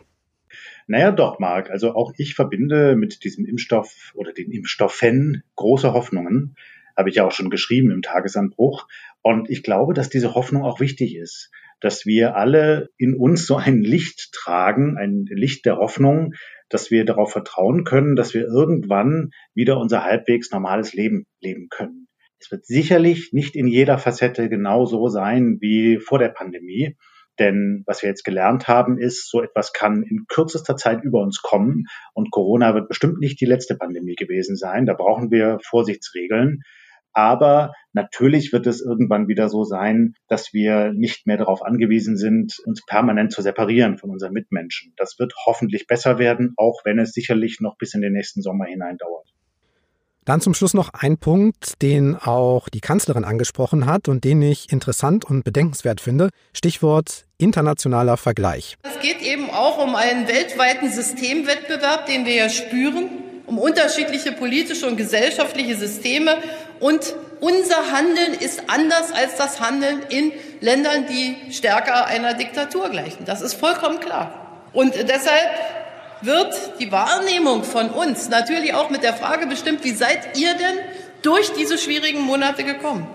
Naja, 0.87 1.11
doch, 1.11 1.39
Marc. 1.39 1.69
Also 1.69 1.93
auch 1.93 2.13
ich 2.17 2.33
verbinde 2.33 2.95
mit 2.95 3.23
diesem 3.23 3.45
Impfstoff 3.45 4.11
oder 4.15 4.31
den 4.31 4.51
Impfstoffen 4.51 5.43
große 5.55 5.93
Hoffnungen. 5.93 6.55
Habe 6.95 7.09
ich 7.09 7.15
ja 7.15 7.27
auch 7.27 7.33
schon 7.33 7.49
geschrieben 7.49 7.91
im 7.91 8.01
Tagesanbruch. 8.01 8.87
Und 9.21 9.49
ich 9.49 9.63
glaube, 9.63 9.93
dass 9.93 10.09
diese 10.09 10.33
Hoffnung 10.33 10.63
auch 10.63 10.79
wichtig 10.79 11.15
ist, 11.15 11.51
dass 11.81 12.05
wir 12.05 12.35
alle 12.35 12.89
in 12.97 13.13
uns 13.13 13.45
so 13.45 13.57
ein 13.57 13.81
Licht 13.81 14.31
tragen, 14.31 14.97
ein 14.97 15.25
Licht 15.29 15.65
der 15.65 15.77
Hoffnung, 15.77 16.33
dass 16.69 16.89
wir 16.89 17.05
darauf 17.05 17.33
vertrauen 17.33 17.83
können, 17.83 18.15
dass 18.15 18.33
wir 18.33 18.45
irgendwann 18.45 19.31
wieder 19.53 19.79
unser 19.79 20.03
halbwegs 20.03 20.51
normales 20.51 20.93
Leben 20.93 21.25
leben 21.41 21.67
können. 21.69 22.07
Es 22.39 22.49
wird 22.49 22.65
sicherlich 22.65 23.33
nicht 23.33 23.55
in 23.55 23.67
jeder 23.67 23.97
Facette 23.97 24.47
genau 24.47 24.85
so 24.85 25.07
sein 25.09 25.57
wie 25.59 25.97
vor 25.97 26.19
der 26.19 26.29
Pandemie. 26.29 26.95
Denn 27.39 27.83
was 27.85 28.01
wir 28.01 28.09
jetzt 28.09 28.23
gelernt 28.23 28.67
haben, 28.67 28.97
ist, 28.97 29.29
so 29.29 29.41
etwas 29.41 29.73
kann 29.73 30.03
in 30.03 30.25
kürzester 30.27 30.75
Zeit 30.75 31.03
über 31.03 31.21
uns 31.21 31.41
kommen. 31.41 31.85
Und 32.13 32.31
Corona 32.31 32.73
wird 32.73 32.87
bestimmt 32.87 33.19
nicht 33.19 33.39
die 33.39 33.45
letzte 33.45 33.75
Pandemie 33.75 34.15
gewesen 34.15 34.55
sein. 34.55 34.85
Da 34.85 34.93
brauchen 34.93 35.31
wir 35.31 35.59
Vorsichtsregeln. 35.63 36.61
Aber 37.13 37.73
natürlich 37.93 38.53
wird 38.53 38.67
es 38.67 38.79
irgendwann 38.79 39.27
wieder 39.27 39.49
so 39.49 39.63
sein, 39.63 40.13
dass 40.27 40.53
wir 40.53 40.93
nicht 40.93 41.25
mehr 41.25 41.37
darauf 41.37 41.63
angewiesen 41.63 42.15
sind, 42.15 42.57
uns 42.65 42.85
permanent 42.85 43.31
zu 43.31 43.41
separieren 43.41 43.97
von 43.97 44.11
unseren 44.11 44.33
Mitmenschen. 44.33 44.93
Das 44.97 45.17
wird 45.17 45.33
hoffentlich 45.47 45.87
besser 45.87 46.19
werden, 46.19 46.53
auch 46.57 46.81
wenn 46.83 46.99
es 46.99 47.13
sicherlich 47.13 47.59
noch 47.59 47.75
bis 47.77 47.95
in 47.95 48.01
den 48.01 48.13
nächsten 48.13 48.43
Sommer 48.43 48.65
hinein 48.65 48.97
dauert. 48.97 49.33
Dann 50.25 50.41
zum 50.41 50.53
Schluss 50.53 50.73
noch 50.73 50.89
ein 50.93 51.17
Punkt, 51.17 51.81
den 51.81 52.15
auch 52.17 52.67
die 52.69 52.81
Kanzlerin 52.81 53.23
angesprochen 53.23 53.85
hat 53.85 54.09
und 54.09 54.25
den 54.25 54.41
ich 54.41 54.71
interessant 54.71 55.23
und 55.23 55.45
bedenkenswert 55.45 56.01
finde. 56.01 56.29
Stichwort 56.53 57.26
internationaler 57.37 58.17
Vergleich. 58.17 58.77
Es 58.83 58.99
geht 58.99 59.21
eben 59.21 59.49
auch 59.49 59.77
um 59.77 59.95
einen 59.95 60.27
weltweiten 60.27 60.91
Systemwettbewerb, 60.91 62.05
den 62.07 62.25
wir 62.25 62.33
ja 62.33 62.49
spüren, 62.49 63.09
um 63.45 63.59
unterschiedliche 63.59 64.31
politische 64.31 64.87
und 64.87 64.97
gesellschaftliche 64.97 65.75
Systeme. 65.75 66.37
Und 66.79 67.15
unser 67.39 67.91
Handeln 67.91 68.33
ist 68.33 68.63
anders 68.67 69.11
als 69.11 69.35
das 69.35 69.59
Handeln 69.59 70.01
in 70.09 70.31
Ländern, 70.59 71.05
die 71.07 71.51
stärker 71.51 72.07
einer 72.07 72.33
Diktatur 72.33 72.89
gleichen. 72.89 73.25
Das 73.25 73.41
ist 73.41 73.53
vollkommen 73.53 73.99
klar. 73.99 74.63
Und 74.73 74.95
deshalb 74.95 75.49
wird 76.21 76.79
die 76.79 76.91
Wahrnehmung 76.91 77.63
von 77.63 77.89
uns 77.89 78.29
natürlich 78.29 78.73
auch 78.73 78.89
mit 78.89 79.03
der 79.03 79.13
Frage 79.13 79.45
bestimmt, 79.45 79.83
wie 79.83 79.91
seid 79.91 80.37
ihr 80.37 80.55
denn 80.55 80.77
durch 81.21 81.53
diese 81.53 81.77
schwierigen 81.77 82.21
Monate 82.21 82.63
gekommen? 82.63 83.07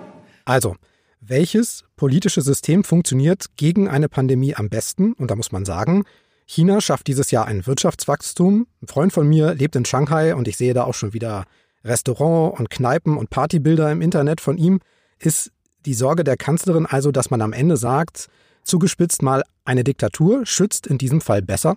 Also, 0.45 0.76
welches 1.25 1.85
politische 1.97 2.43
System 2.43 2.83
funktioniert 2.83 3.47
gegen 3.57 3.88
eine 3.88 4.09
Pandemie 4.09 4.55
am 4.57 4.69
besten? 4.69 5.12
Und 5.12 5.31
da 5.31 5.37
muss 5.37 5.52
man 5.52 5.64
sagen, 5.64 6.05
China 6.47 6.81
schafft 6.81 7.07
dieses 7.07 7.31
Jahr 7.31 7.47
ein 7.47 7.67
Wirtschaftswachstum. 7.67 8.67
Ein 8.83 8.87
Freund 8.88 9.12
von 9.12 9.29
mir 9.29 9.55
lebt 9.55 9.76
in 9.76 9.85
Shanghai 9.85 10.35
und 10.35 10.49
ich 10.49 10.57
sehe 10.57 10.75
da 10.75 10.85
auch 10.85 10.95
schon 10.95 11.12
wieder 11.12 11.45
Restaurant 11.85 12.59
und 12.59 12.71
Kneipen 12.71 13.17
und 13.17 13.31
Partybilder 13.31 13.91
im 13.93 14.02
Internet 14.02 14.41
von 14.41 14.59
ihm. 14.59 14.81
Ist 15.19 15.52
die 15.87 15.95
Sorge 15.95 16.25
der 16.25 16.37
Kanzlerin 16.37 16.87
also, 16.87 17.12
dass 17.12 17.31
man 17.31 17.41
am 17.41 17.52
Ende 17.52 17.76
sagt, 17.76 18.29
zugespitzt 18.64 19.23
mal, 19.23 19.43
eine 19.64 19.85
Diktatur 19.85 20.45
schützt 20.45 20.87
in 20.87 20.99
diesem 20.99 21.21
Fall 21.21 21.41
besser? 21.41 21.76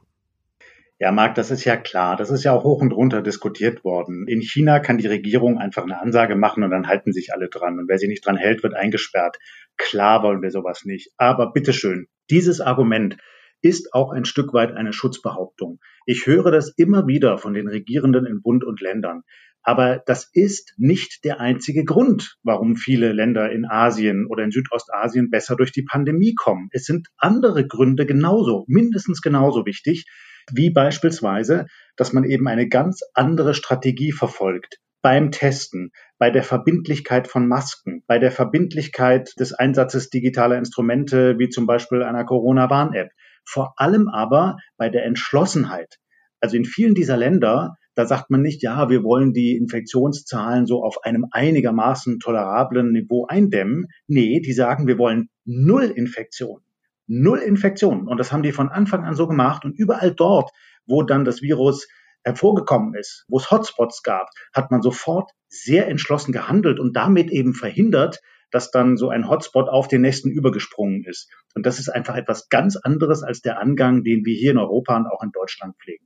Ja, 0.97 1.11
Marc, 1.11 1.35
das 1.35 1.51
ist 1.51 1.65
ja 1.65 1.75
klar. 1.75 2.15
Das 2.15 2.29
ist 2.29 2.45
ja 2.45 2.53
auch 2.53 2.63
hoch 2.63 2.81
und 2.81 2.93
runter 2.93 3.21
diskutiert 3.21 3.83
worden. 3.83 4.27
In 4.27 4.41
China 4.41 4.79
kann 4.79 4.97
die 4.97 5.07
Regierung 5.07 5.57
einfach 5.57 5.83
eine 5.83 5.99
Ansage 5.99 6.37
machen 6.37 6.63
und 6.63 6.71
dann 6.71 6.87
halten 6.87 7.11
sich 7.11 7.33
alle 7.33 7.49
dran. 7.49 7.79
Und 7.79 7.89
wer 7.89 7.97
sich 7.97 8.07
nicht 8.07 8.25
dran 8.25 8.37
hält, 8.37 8.63
wird 8.63 8.75
eingesperrt. 8.75 9.37
Klar 9.75 10.23
wollen 10.23 10.41
wir 10.41 10.51
sowas 10.51 10.85
nicht. 10.85 11.11
Aber 11.17 11.51
bitteschön, 11.51 12.07
dieses 12.29 12.61
Argument 12.61 13.17
ist 13.61 13.93
auch 13.93 14.11
ein 14.11 14.23
Stück 14.23 14.53
weit 14.53 14.71
eine 14.71 14.93
Schutzbehauptung. 14.93 15.79
Ich 16.05 16.27
höre 16.27 16.49
das 16.49 16.69
immer 16.77 17.07
wieder 17.07 17.37
von 17.39 17.53
den 17.53 17.67
Regierenden 17.67 18.25
in 18.25 18.41
Bund 18.41 18.63
und 18.63 18.79
Ländern. 18.79 19.23
Aber 19.63 20.01
das 20.05 20.29
ist 20.31 20.75
nicht 20.77 21.25
der 21.25 21.41
einzige 21.41 21.83
Grund, 21.83 22.37
warum 22.43 22.77
viele 22.77 23.11
Länder 23.11 23.51
in 23.51 23.65
Asien 23.65 24.27
oder 24.27 24.43
in 24.43 24.51
Südostasien 24.51 25.29
besser 25.29 25.57
durch 25.57 25.71
die 25.73 25.81
Pandemie 25.83 26.35
kommen. 26.35 26.69
Es 26.71 26.85
sind 26.85 27.07
andere 27.17 27.67
Gründe 27.67 28.05
genauso, 28.05 28.63
mindestens 28.67 29.21
genauso 29.21 29.65
wichtig 29.65 30.05
wie 30.51 30.69
beispielsweise, 30.69 31.65
dass 31.95 32.13
man 32.13 32.23
eben 32.23 32.47
eine 32.47 32.67
ganz 32.67 33.01
andere 33.13 33.53
Strategie 33.53 34.11
verfolgt 34.11 34.79
beim 35.05 35.29
Testen, 35.29 35.91
bei 36.17 36.31
der 36.31 36.41
Verbindlichkeit 36.41 37.27
von 37.27 37.47
Masken, 37.47 38.03
bei 38.07 38.17
der 38.17 38.31
Verbindlichkeit 38.31 39.39
des 39.39 39.53
Einsatzes 39.53 40.09
digitaler 40.09 40.57
Instrumente 40.57 41.37
wie 41.37 41.49
zum 41.49 41.67
Beispiel 41.67 42.01
einer 42.01 42.25
Corona-Warn-App, 42.25 43.11
vor 43.47 43.75
allem 43.77 44.07
aber 44.07 44.57
bei 44.77 44.89
der 44.89 45.05
Entschlossenheit. 45.05 45.97
Also 46.39 46.57
in 46.57 46.65
vielen 46.65 46.95
dieser 46.95 47.17
Länder, 47.17 47.75
da 47.93 48.07
sagt 48.07 48.31
man 48.31 48.41
nicht, 48.41 48.63
ja, 48.63 48.89
wir 48.89 49.03
wollen 49.03 49.31
die 49.31 49.55
Infektionszahlen 49.55 50.65
so 50.65 50.83
auf 50.83 51.03
einem 51.03 51.27
einigermaßen 51.29 52.19
tolerablen 52.19 52.91
Niveau 52.91 53.27
eindämmen. 53.27 53.85
Nee, 54.07 54.41
die 54.41 54.53
sagen, 54.53 54.87
wir 54.87 54.97
wollen 54.97 55.29
Null 55.43 55.85
Infektion. 55.85 56.64
Null 57.07 57.39
Infektionen. 57.39 58.07
Und 58.07 58.17
das 58.17 58.31
haben 58.31 58.43
die 58.43 58.51
von 58.51 58.69
Anfang 58.69 59.03
an 59.03 59.15
so 59.15 59.27
gemacht. 59.27 59.65
Und 59.65 59.77
überall 59.77 60.11
dort, 60.11 60.51
wo 60.85 61.03
dann 61.03 61.25
das 61.25 61.41
Virus 61.41 61.87
hervorgekommen 62.23 62.95
ist, 62.95 63.25
wo 63.27 63.37
es 63.37 63.51
Hotspots 63.51 64.01
gab, 64.03 64.29
hat 64.53 64.71
man 64.71 64.81
sofort 64.81 65.31
sehr 65.47 65.87
entschlossen 65.87 66.31
gehandelt 66.31 66.79
und 66.79 66.95
damit 66.95 67.31
eben 67.31 67.53
verhindert, 67.53 68.19
dass 68.51 68.71
dann 68.71 68.97
so 68.97 69.09
ein 69.09 69.29
Hotspot 69.29 69.69
auf 69.69 69.87
den 69.87 70.01
nächsten 70.01 70.29
übergesprungen 70.29 71.03
ist. 71.05 71.29
Und 71.53 71.65
das 71.65 71.79
ist 71.79 71.89
einfach 71.89 72.15
etwas 72.15 72.49
ganz 72.49 72.75
anderes 72.77 73.21
als 73.21 73.41
der 73.41 73.59
Angang, 73.59 74.03
den 74.03 74.25
wir 74.25 74.35
hier 74.35 74.51
in 74.51 74.57
Europa 74.57 74.95
und 74.95 75.07
auch 75.07 75.23
in 75.23 75.31
Deutschland 75.31 75.75
pflegen. 75.77 76.05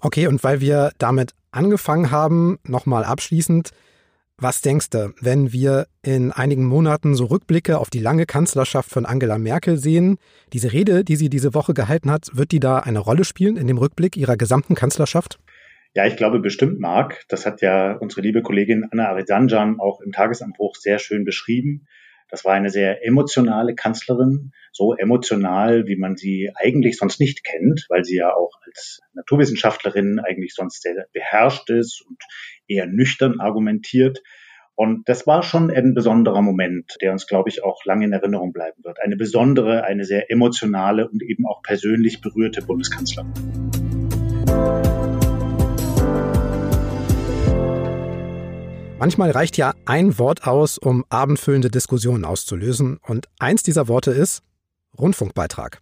Okay, 0.00 0.26
und 0.26 0.42
weil 0.42 0.60
wir 0.60 0.92
damit 0.98 1.34
angefangen 1.50 2.10
haben, 2.10 2.58
nochmal 2.64 3.04
abschließend, 3.04 3.70
was 4.36 4.60
denkst 4.60 4.90
du, 4.90 5.14
wenn 5.20 5.52
wir 5.52 5.86
in 6.02 6.32
einigen 6.32 6.64
Monaten 6.64 7.14
so 7.14 7.26
Rückblicke 7.26 7.78
auf 7.78 7.90
die 7.90 8.00
lange 8.00 8.26
Kanzlerschaft 8.26 8.90
von 8.90 9.06
Angela 9.06 9.38
Merkel 9.38 9.76
sehen? 9.76 10.18
Diese 10.52 10.72
Rede, 10.72 11.04
die 11.04 11.16
sie 11.16 11.28
diese 11.28 11.54
Woche 11.54 11.74
gehalten 11.74 12.10
hat, 12.10 12.28
wird 12.32 12.52
die 12.52 12.60
da 12.60 12.78
eine 12.78 12.98
Rolle 12.98 13.24
spielen 13.24 13.56
in 13.56 13.66
dem 13.66 13.78
Rückblick 13.78 14.16
ihrer 14.16 14.36
gesamten 14.36 14.74
Kanzlerschaft? 14.74 15.38
Ja, 15.94 16.06
ich 16.06 16.16
glaube 16.16 16.40
bestimmt, 16.40 16.80
Marc. 16.80 17.24
Das 17.28 17.46
hat 17.46 17.60
ja 17.60 17.92
unsere 17.92 18.22
liebe 18.22 18.42
Kollegin 18.42 18.88
Anna 18.90 19.08
Arisanjan 19.08 19.78
auch 19.78 20.00
im 20.00 20.10
Tagesanbruch 20.10 20.74
sehr 20.74 20.98
schön 20.98 21.24
beschrieben. 21.24 21.86
Das 22.28 22.44
war 22.44 22.54
eine 22.54 22.70
sehr 22.70 23.06
emotionale 23.06 23.76
Kanzlerin, 23.76 24.50
so 24.72 24.94
emotional, 24.94 25.86
wie 25.86 25.94
man 25.94 26.16
sie 26.16 26.50
eigentlich 26.56 26.96
sonst 26.96 27.20
nicht 27.20 27.44
kennt, 27.44 27.86
weil 27.88 28.02
sie 28.02 28.16
ja 28.16 28.34
auch 28.34 28.50
als 28.66 29.00
Naturwissenschaftlerin 29.12 30.18
eigentlich 30.18 30.54
sonst 30.54 30.82
sehr 30.82 31.06
beherrscht 31.12 31.70
ist 31.70 32.04
und 32.08 32.18
eher 32.68 32.86
nüchtern 32.86 33.40
argumentiert. 33.40 34.22
Und 34.76 35.08
das 35.08 35.26
war 35.26 35.42
schon 35.42 35.70
ein 35.70 35.94
besonderer 35.94 36.42
Moment, 36.42 36.96
der 37.00 37.12
uns, 37.12 37.26
glaube 37.26 37.48
ich, 37.48 37.62
auch 37.62 37.84
lange 37.84 38.06
in 38.06 38.12
Erinnerung 38.12 38.52
bleiben 38.52 38.82
wird. 38.82 38.98
Eine 39.00 39.16
besondere, 39.16 39.84
eine 39.84 40.04
sehr 40.04 40.30
emotionale 40.32 41.08
und 41.08 41.22
eben 41.22 41.46
auch 41.46 41.62
persönlich 41.62 42.20
berührte 42.20 42.62
Bundeskanzlerin. 42.62 43.32
Manchmal 48.98 49.32
reicht 49.32 49.58
ja 49.58 49.74
ein 49.84 50.18
Wort 50.18 50.46
aus, 50.46 50.78
um 50.78 51.04
abendfüllende 51.08 51.68
Diskussionen 51.68 52.24
auszulösen. 52.24 52.98
Und 53.06 53.28
eins 53.38 53.62
dieser 53.62 53.86
Worte 53.86 54.12
ist 54.12 54.42
Rundfunkbeitrag. 54.98 55.80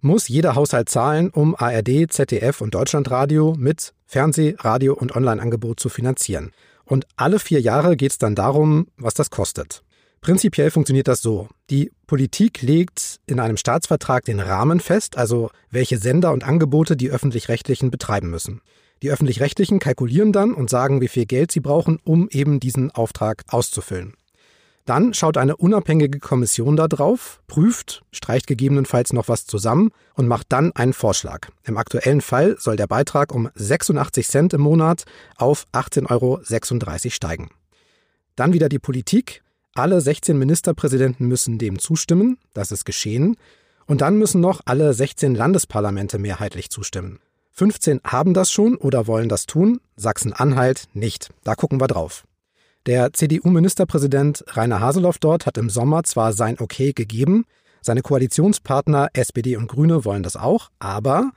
Muss 0.00 0.28
jeder 0.28 0.54
Haushalt 0.54 0.88
zahlen, 0.88 1.30
um 1.30 1.54
ARD, 1.54 2.10
ZDF 2.10 2.60
und 2.60 2.74
Deutschlandradio 2.74 3.54
mit 3.58 3.94
Fernseh-, 4.12 4.56
Radio- 4.58 4.94
und 4.94 5.16
Online-Angebot 5.16 5.80
zu 5.80 5.88
finanzieren. 5.88 6.52
Und 6.84 7.06
alle 7.16 7.38
vier 7.38 7.60
Jahre 7.60 7.96
geht 7.96 8.12
es 8.12 8.18
dann 8.18 8.34
darum, 8.34 8.88
was 8.98 9.14
das 9.14 9.30
kostet. 9.30 9.82
Prinzipiell 10.20 10.70
funktioniert 10.70 11.08
das 11.08 11.22
so. 11.22 11.48
Die 11.70 11.90
Politik 12.06 12.62
legt 12.62 13.20
in 13.26 13.40
einem 13.40 13.56
Staatsvertrag 13.56 14.24
den 14.24 14.38
Rahmen 14.38 14.78
fest, 14.78 15.16
also 15.16 15.50
welche 15.70 15.98
Sender 15.98 16.32
und 16.32 16.44
Angebote 16.44 16.96
die 16.96 17.10
öffentlich-rechtlichen 17.10 17.90
betreiben 17.90 18.30
müssen. 18.30 18.60
Die 19.02 19.10
öffentlich-rechtlichen 19.10 19.80
kalkulieren 19.80 20.32
dann 20.32 20.52
und 20.52 20.70
sagen, 20.70 21.00
wie 21.00 21.08
viel 21.08 21.26
Geld 21.26 21.50
sie 21.50 21.60
brauchen, 21.60 21.98
um 22.04 22.28
eben 22.30 22.60
diesen 22.60 22.90
Auftrag 22.92 23.42
auszufüllen. 23.48 24.14
Dann 24.84 25.14
schaut 25.14 25.36
eine 25.36 25.56
unabhängige 25.56 26.18
Kommission 26.18 26.74
da 26.76 26.88
drauf, 26.88 27.40
prüft, 27.46 28.02
streicht 28.10 28.48
gegebenenfalls 28.48 29.12
noch 29.12 29.28
was 29.28 29.46
zusammen 29.46 29.90
und 30.14 30.26
macht 30.26 30.46
dann 30.50 30.72
einen 30.72 30.92
Vorschlag. 30.92 31.48
Im 31.62 31.76
aktuellen 31.78 32.20
Fall 32.20 32.56
soll 32.58 32.76
der 32.76 32.88
Beitrag 32.88 33.32
um 33.32 33.48
86 33.54 34.26
Cent 34.26 34.54
im 34.54 34.62
Monat 34.62 35.04
auf 35.36 35.66
18,36 35.72 36.10
Euro 36.10 37.10
steigen. 37.10 37.50
Dann 38.34 38.52
wieder 38.52 38.68
die 38.68 38.80
Politik. 38.80 39.42
Alle 39.74 40.00
16 40.00 40.36
Ministerpräsidenten 40.36 41.28
müssen 41.28 41.58
dem 41.58 41.78
zustimmen. 41.78 42.38
Das 42.52 42.72
ist 42.72 42.84
geschehen. 42.84 43.36
Und 43.86 44.00
dann 44.00 44.18
müssen 44.18 44.40
noch 44.40 44.62
alle 44.64 44.92
16 44.92 45.34
Landesparlamente 45.34 46.18
mehrheitlich 46.18 46.70
zustimmen. 46.70 47.20
15 47.52 48.00
haben 48.04 48.34
das 48.34 48.50
schon 48.50 48.76
oder 48.76 49.06
wollen 49.06 49.28
das 49.28 49.46
tun, 49.46 49.80
Sachsen-Anhalt 49.96 50.88
nicht. 50.94 51.30
Da 51.44 51.54
gucken 51.54 51.80
wir 51.80 51.86
drauf. 51.86 52.24
Der 52.86 53.12
CDU-Ministerpräsident 53.12 54.44
Rainer 54.48 54.80
Haseloff 54.80 55.18
dort 55.18 55.46
hat 55.46 55.56
im 55.56 55.70
Sommer 55.70 56.02
zwar 56.02 56.32
sein 56.32 56.58
Okay 56.58 56.92
gegeben, 56.92 57.44
seine 57.80 58.02
Koalitionspartner 58.02 59.08
SPD 59.12 59.56
und 59.56 59.68
Grüne 59.68 60.04
wollen 60.04 60.24
das 60.24 60.36
auch, 60.36 60.70
aber 60.80 61.30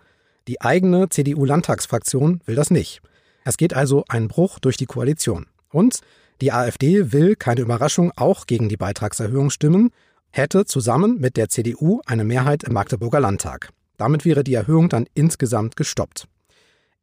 die 0.48 0.62
eigene 0.62 1.10
CDU-Landtagsfraktion 1.10 2.42
will 2.46 2.56
das 2.56 2.72
nicht. 2.72 3.02
Es 3.44 3.58
geht 3.58 3.76
also 3.76 4.06
ein 4.08 4.28
Bruch 4.28 4.58
durch 4.58 4.78
die 4.78 4.88
Koalition. 4.88 5.46
Und 5.72 6.00
die 6.42 6.52
AfD 6.52 7.12
will, 7.12 7.36
keine 7.36 7.62
Überraschung, 7.62 8.12
auch 8.16 8.48
gegen 8.48 8.68
die 8.68 8.78
Beitragserhöhung 8.78 9.52
stimmen, 9.52 9.92
hätte 10.32 10.66
zusammen 10.66 11.20
mit 11.20 11.38
der 11.38 11.50
CDU 11.50 12.02
eine 12.06 12.24
Mehrheit 12.24 12.64
im 12.64 12.74
Magdeburger 12.74 13.20
Landtag. 13.20 13.70
Damit 13.98 14.26
wäre 14.26 14.44
die 14.44 14.56
Erhöhung 14.56 14.90
dann 14.90 15.06
insgesamt 15.14 15.76
gestoppt. 15.76 16.28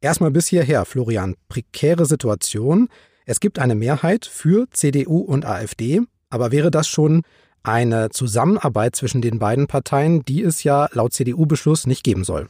Erstmal 0.01 0.31
bis 0.31 0.47
hierher, 0.47 0.83
Florian. 0.85 1.35
Prekäre 1.47 2.05
Situation. 2.05 2.89
Es 3.25 3.39
gibt 3.39 3.59
eine 3.59 3.75
Mehrheit 3.75 4.25
für 4.25 4.67
CDU 4.71 5.19
und 5.19 5.45
AfD, 5.45 6.01
aber 6.29 6.51
wäre 6.51 6.71
das 6.71 6.87
schon 6.87 7.23
eine 7.63 8.09
Zusammenarbeit 8.09 8.95
zwischen 8.95 9.21
den 9.21 9.39
beiden 9.39 9.67
Parteien, 9.67 10.25
die 10.25 10.41
es 10.43 10.63
ja 10.63 10.89
laut 10.91 11.13
CDU-Beschluss 11.13 11.87
nicht 11.87 12.03
geben 12.03 12.25
soll? 12.25 12.49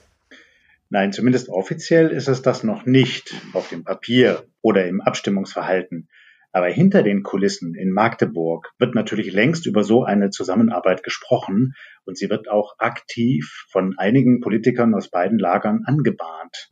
Nein, 0.90 1.14
zumindest 1.14 1.50
offiziell 1.50 2.10
ist 2.10 2.28
es 2.28 2.42
das 2.42 2.64
noch 2.64 2.86
nicht 2.86 3.36
auf 3.54 3.70
dem 3.70 3.84
Papier 3.84 4.46
oder 4.62 4.86
im 4.88 5.02
Abstimmungsverhalten. 5.02 6.10
Aber 6.52 6.68
hinter 6.68 7.02
den 7.02 7.24
Kulissen 7.24 7.74
in 7.74 7.92
Magdeburg 7.92 8.72
wird 8.78 8.94
natürlich 8.94 9.32
längst 9.32 9.66
über 9.66 9.84
so 9.84 10.04
eine 10.04 10.30
Zusammenarbeit 10.30 11.04
gesprochen 11.04 11.74
und 12.06 12.18
sie 12.18 12.30
wird 12.30 12.48
auch 12.48 12.76
aktiv 12.78 13.66
von 13.70 13.96
einigen 13.98 14.40
Politikern 14.40 14.94
aus 14.94 15.10
beiden 15.10 15.40
Lagern 15.40 15.82
angebahnt. 15.86 16.72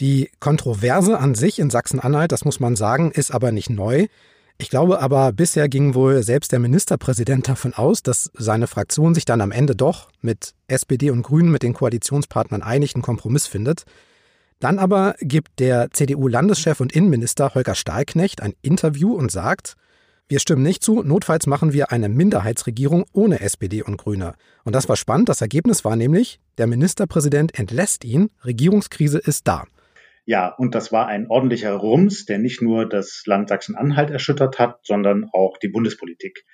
Die 0.00 0.30
Kontroverse 0.38 1.18
an 1.18 1.34
sich 1.34 1.58
in 1.58 1.70
Sachsen-Anhalt, 1.70 2.30
das 2.30 2.44
muss 2.44 2.60
man 2.60 2.76
sagen, 2.76 3.10
ist 3.10 3.32
aber 3.32 3.50
nicht 3.50 3.68
neu. 3.68 4.06
Ich 4.56 4.70
glaube 4.70 5.00
aber, 5.00 5.32
bisher 5.32 5.68
ging 5.68 5.94
wohl 5.94 6.22
selbst 6.22 6.52
der 6.52 6.60
Ministerpräsident 6.60 7.48
davon 7.48 7.74
aus, 7.74 8.02
dass 8.02 8.30
seine 8.34 8.66
Fraktion 8.66 9.14
sich 9.14 9.24
dann 9.24 9.40
am 9.40 9.52
Ende 9.52 9.74
doch 9.74 10.08
mit 10.20 10.54
SPD 10.68 11.10
und 11.10 11.22
Grünen, 11.22 11.50
mit 11.50 11.62
den 11.62 11.74
Koalitionspartnern 11.74 12.62
einig 12.62 12.94
einen 12.94 13.02
Kompromiss 13.02 13.46
findet. 13.46 13.84
Dann 14.60 14.78
aber 14.78 15.14
gibt 15.20 15.60
der 15.60 15.90
CDU-Landeschef 15.92 16.80
und 16.80 16.92
Innenminister 16.92 17.54
Holger 17.54 17.74
Stahlknecht 17.74 18.40
ein 18.40 18.54
Interview 18.62 19.14
und 19.14 19.30
sagt, 19.30 19.74
wir 20.28 20.40
stimmen 20.40 20.62
nicht 20.62 20.84
zu, 20.84 21.02
notfalls 21.02 21.46
machen 21.46 21.72
wir 21.72 21.90
eine 21.90 22.08
Minderheitsregierung 22.08 23.04
ohne 23.12 23.40
SPD 23.40 23.82
und 23.82 23.96
Grüne. 23.96 24.34
Und 24.64 24.74
das 24.74 24.88
war 24.88 24.96
spannend, 24.96 25.28
das 25.28 25.40
Ergebnis 25.40 25.84
war 25.84 25.96
nämlich, 25.96 26.38
der 26.58 26.66
Ministerpräsident 26.66 27.58
entlässt 27.58 28.04
ihn, 28.04 28.30
Regierungskrise 28.44 29.18
ist 29.18 29.48
da. 29.48 29.64
Ja, 30.28 30.48
und 30.48 30.74
das 30.74 30.92
war 30.92 31.06
ein 31.06 31.30
ordentlicher 31.30 31.72
Rums, 31.72 32.26
der 32.26 32.38
nicht 32.38 32.60
nur 32.60 32.86
das 32.86 33.22
Land 33.24 33.48
Sachsen-Anhalt 33.48 34.10
erschüttert 34.10 34.58
hat, 34.58 34.80
sondern 34.82 35.24
auch 35.32 35.56
die 35.56 35.68
Bundespolitik. 35.68 36.44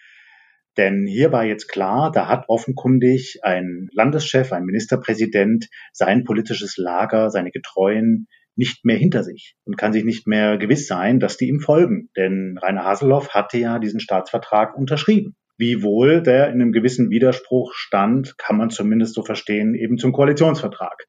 Denn 0.76 1.08
hier 1.08 1.32
war 1.32 1.44
jetzt 1.44 1.66
klar, 1.66 2.12
da 2.12 2.28
hat 2.28 2.44
offenkundig 2.46 3.40
ein 3.42 3.88
Landeschef, 3.90 4.52
ein 4.52 4.62
Ministerpräsident 4.62 5.66
sein 5.92 6.22
politisches 6.22 6.76
Lager, 6.76 7.30
seine 7.30 7.50
Getreuen 7.50 8.28
nicht 8.54 8.84
mehr 8.84 8.96
hinter 8.96 9.24
sich 9.24 9.56
und 9.64 9.76
kann 9.76 9.92
sich 9.92 10.04
nicht 10.04 10.28
mehr 10.28 10.56
gewiss 10.56 10.86
sein, 10.86 11.18
dass 11.18 11.36
die 11.36 11.48
ihm 11.48 11.58
folgen. 11.58 12.10
Denn 12.16 12.56
Rainer 12.62 12.84
Haseloff 12.84 13.30
hatte 13.30 13.58
ja 13.58 13.80
diesen 13.80 13.98
Staatsvertrag 13.98 14.76
unterschrieben. 14.76 15.34
Wiewohl 15.58 16.22
der 16.22 16.46
in 16.46 16.62
einem 16.62 16.70
gewissen 16.70 17.10
Widerspruch 17.10 17.72
stand, 17.74 18.38
kann 18.38 18.56
man 18.56 18.70
zumindest 18.70 19.14
so 19.14 19.24
verstehen, 19.24 19.74
eben 19.74 19.98
zum 19.98 20.12
Koalitionsvertrag. 20.12 21.08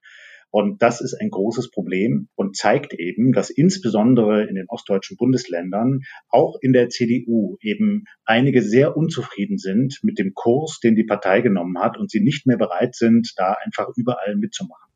Und 0.58 0.82
das 0.82 1.02
ist 1.02 1.16
ein 1.20 1.32
großes 1.32 1.70
Problem 1.70 2.30
und 2.36 2.56
zeigt 2.56 2.94
eben, 2.94 3.34
dass 3.34 3.50
insbesondere 3.50 4.46
in 4.46 4.56
den 4.56 4.70
ostdeutschen 4.70 5.18
Bundesländern, 5.18 6.04
auch 6.30 6.56
in 6.62 6.72
der 6.72 6.88
CDU, 6.88 7.58
eben 7.60 8.06
einige 8.24 8.62
sehr 8.62 8.96
unzufrieden 8.96 9.58
sind 9.58 10.00
mit 10.02 10.18
dem 10.18 10.32
Kurs, 10.34 10.80
den 10.82 10.96
die 10.96 11.04
Partei 11.04 11.42
genommen 11.42 11.80
hat 11.80 11.98
und 11.98 12.10
sie 12.10 12.22
nicht 12.22 12.48
mehr 12.48 12.56
bereit 12.56 12.96
sind, 12.96 13.34
da 13.36 13.58
einfach 13.66 13.90
überall 13.98 14.38
mitzumachen. 14.38 14.95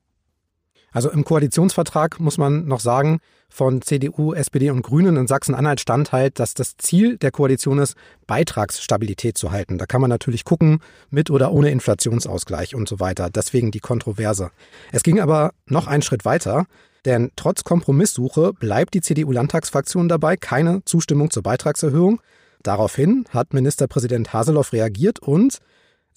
Also 0.92 1.10
im 1.10 1.24
Koalitionsvertrag 1.24 2.20
muss 2.20 2.38
man 2.38 2.66
noch 2.66 2.80
sagen, 2.80 3.20
von 3.50 3.82
CDU, 3.82 4.34
SPD 4.34 4.70
und 4.70 4.84
Grünen 4.84 5.18
in 5.18 5.28
Sachsen-Anhalt 5.28 5.80
stand 5.80 6.12
halt, 6.12 6.40
dass 6.40 6.54
das 6.54 6.78
Ziel 6.78 7.18
der 7.18 7.32
Koalition 7.32 7.80
ist, 7.80 7.96
Beitragsstabilität 8.28 9.38
zu 9.38 9.52
halten. 9.52 9.78
Da 9.78 9.86
kann 9.88 10.02
man 10.02 10.10
natürlich 10.10 10.46
gucken, 10.46 10.80
mit 11.10 11.32
oder 11.32 11.52
ohne 11.52 11.72
Inflationsausgleich 11.72 12.76
und 12.76 12.88
so 12.88 13.00
weiter. 13.00 13.30
Deswegen 13.30 13.72
die 13.72 13.80
Kontroverse. 13.80 14.52
Es 14.92 15.04
ging 15.04 15.20
aber 15.20 15.52
noch 15.66 15.88
einen 15.88 16.04
Schritt 16.04 16.26
weiter, 16.26 16.66
denn 17.06 17.32
trotz 17.36 17.64
Kompromisssuche 17.64 18.54
bleibt 18.54 18.94
die 18.94 19.02
CDU-Landtagsfraktion 19.02 20.10
dabei, 20.10 20.38
keine 20.38 20.84
Zustimmung 20.86 21.32
zur 21.32 21.44
Beitragserhöhung. 21.44 22.22
Daraufhin 22.62 23.26
hat 23.30 23.54
Ministerpräsident 23.54 24.34
Haseloff 24.34 24.74
reagiert 24.74 25.20
und 25.20 25.60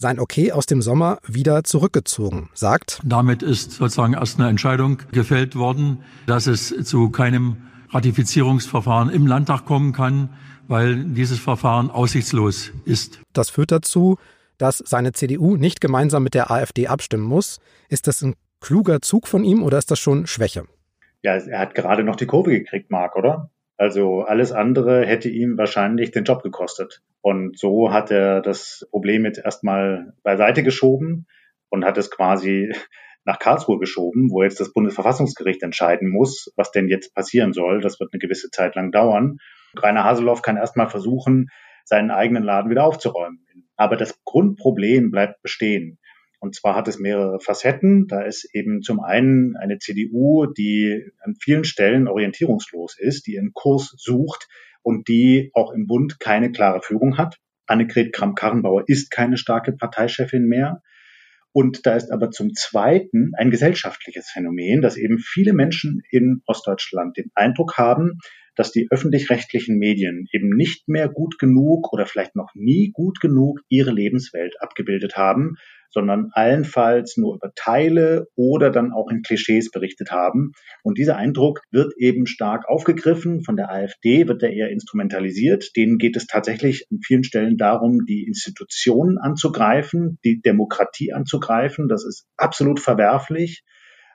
sein 0.03 0.19
Okay 0.19 0.53
aus 0.53 0.67
dem 0.67 0.83
Sommer 0.83 1.19
wieder 1.27 1.65
zurückgezogen, 1.65 2.51
sagt. 2.53 3.01
Damit 3.05 3.43
ist 3.43 3.71
sozusagen 3.71 4.15
erst 4.15 4.39
eine 4.39 4.51
Entscheidung 4.51 4.99
gefällt 5.13 5.55
worden, 5.57 6.01
dass 6.27 6.47
es 6.49 6.75
zu 6.85 7.11
keinem 7.11 7.57
Ratifizierungsverfahren 7.91 9.11
im 9.11 9.27
Landtag 9.27 9.65
kommen 9.65 9.93
kann, 9.93 10.31
weil 10.67 11.05
dieses 11.05 11.39
Verfahren 11.39 11.89
aussichtslos 11.91 12.73
ist. 12.85 13.21
Das 13.33 13.49
führt 13.49 13.71
dazu, 13.71 14.19
dass 14.59 14.79
seine 14.79 15.13
CDU 15.13 15.57
nicht 15.57 15.81
gemeinsam 15.81 16.25
mit 16.25 16.35
der 16.35 16.51
AfD 16.51 16.89
abstimmen 16.89 17.25
muss. 17.25 17.61
Ist 17.89 18.09
das 18.09 18.23
ein 18.23 18.35
kluger 18.61 19.03
Zug 19.03 19.29
von 19.29 19.45
ihm 19.45 19.63
oder 19.63 19.79
ist 19.79 19.91
das 19.91 20.01
schon 20.01 20.27
Schwäche? 20.27 20.65
Ja, 21.23 21.35
er 21.37 21.61
hat 21.61 21.75
gerade 21.77 22.03
noch 22.03 22.17
die 22.17 22.27
Kurve 22.27 22.51
gekriegt, 22.51 22.91
Marc, 22.91 23.15
oder? 23.15 23.51
Also 23.77 24.23
alles 24.23 24.51
andere 24.51 25.07
hätte 25.07 25.29
ihm 25.29 25.57
wahrscheinlich 25.59 26.11
den 26.11 26.25
Job 26.25 26.43
gekostet. 26.43 27.03
Und 27.23 27.57
so 27.57 27.93
hat 27.93 28.11
er 28.11 28.43
das 28.43 28.87
Problem 28.91 29.25
jetzt 29.25 29.39
erstmal 29.39 30.13
beiseite 30.25 30.65
geschoben 30.65 31.27
und 31.71 31.85
hat 31.85 31.97
es 31.97 32.11
quasi 32.11 32.73
nach 33.25 33.39
Karlsruhe 33.39 33.79
geschoben, 33.79 34.31
wo 34.31 34.43
jetzt 34.43 34.59
das 34.59 34.73
Bundesverfassungsgericht 34.73 35.63
entscheiden 35.63 36.09
muss, 36.11 36.53
was 36.57 36.73
denn 36.73 36.89
jetzt 36.89 37.15
passieren 37.15 37.53
soll. 37.53 37.81
Das 37.81 38.01
wird 38.01 38.13
eine 38.13 38.19
gewisse 38.19 38.51
Zeit 38.51 38.75
lang 38.75 38.91
dauern. 38.91 39.39
Rainer 39.77 40.03
Haseloff 40.03 40.43
kann 40.43 40.57
erstmal 40.57 40.89
versuchen, 40.89 41.47
seinen 41.85 42.11
eigenen 42.11 42.43
Laden 42.43 42.71
wieder 42.71 42.85
aufzuräumen. 42.85 43.47
Aber 43.77 43.97
das 43.97 44.19
Grundproblem 44.25 45.13
bleibt 45.13 45.41
bestehen. 45.43 45.99
Und 46.41 46.57
zwar 46.57 46.75
hat 46.75 46.89
es 46.89 46.99
mehrere 46.99 47.39
Facetten. 47.39 48.09
Da 48.09 48.23
ist 48.23 48.53
eben 48.53 48.83
zum 48.83 48.99
einen 48.99 49.57
eine 49.57 49.79
CDU, 49.79 50.47
die 50.47 51.05
an 51.21 51.37
vielen 51.41 51.63
Stellen 51.63 52.09
orientierungslos 52.09 52.99
ist, 52.99 53.29
die 53.29 53.35
ihren 53.35 53.53
Kurs 53.53 53.95
sucht 53.97 54.49
und 54.83 55.09
die 55.09 55.51
auch 55.55 55.73
im 55.73 55.87
Bund 55.87 56.21
keine 56.21 56.51
klare 56.51 56.83
Führung 56.83 57.19
hat. 57.19 57.37
Annegret 57.67 58.13
Kramp-Karrenbauer 58.13 58.85
ist 58.87 59.11
keine 59.11 59.37
starke 59.37 59.73
Parteichefin 59.73 60.47
mehr. 60.47 60.83
Und 61.53 61.85
da 61.87 61.97
ist 61.97 62.11
aber 62.11 62.31
zum 62.31 62.55
Zweiten 62.55 63.33
ein 63.37 63.51
gesellschaftliches 63.51 64.31
Phänomen, 64.31 64.81
dass 64.81 64.97
eben 64.97 65.19
viele 65.19 65.53
Menschen 65.53 66.01
in 66.11 66.43
Ostdeutschland 66.47 67.17
den 67.17 67.31
Eindruck 67.35 67.77
haben, 67.77 68.19
dass 68.57 68.73
die 68.73 68.89
öffentlich-rechtlichen 68.91 69.79
Medien 69.79 70.27
eben 70.33 70.51
nicht 70.51 70.89
mehr 70.89 71.09
gut 71.09 71.39
genug 71.39 71.93
oder 71.93 72.07
vielleicht 72.07 72.37
noch 72.37 72.51
nie 72.55 72.91
gut 72.93 73.21
genug 73.21 73.61
ihre 73.69 73.93
Lebenswelt 73.93 74.55
abgebildet 74.61 75.17
haben, 75.17 75.57
sondern 75.93 76.31
allenfalls 76.33 77.17
nur 77.17 77.37
über 77.37 77.53
Teile 77.55 78.27
oder 78.35 78.71
dann 78.71 78.93
auch 78.93 79.11
in 79.11 79.23
Klischees 79.23 79.71
berichtet 79.71 80.11
haben. 80.11 80.53
Und 80.83 80.99
dieser 80.99 81.17
Eindruck 81.17 81.61
wird 81.71 81.93
eben 81.97 82.27
stark 82.27 82.69
aufgegriffen. 82.69 83.43
Von 83.43 83.57
der 83.57 83.71
AfD 83.71 84.27
wird 84.29 84.43
er 84.43 84.53
eher 84.53 84.71
instrumentalisiert. 84.71 85.77
Denen 85.77 85.99
geht 85.99 86.17
es 86.17 86.27
tatsächlich 86.27 86.87
an 86.91 87.01
vielen 87.05 87.25
Stellen 87.25 87.57
darum, 87.57 88.05
die 88.07 88.25
Institutionen 88.27 89.19
anzugreifen, 89.19 90.19
die 90.25 90.41
Demokratie 90.41 91.13
anzugreifen. 91.13 91.89
Das 91.89 92.05
ist 92.05 92.27
absolut 92.37 92.81
verwerflich. 92.81 93.63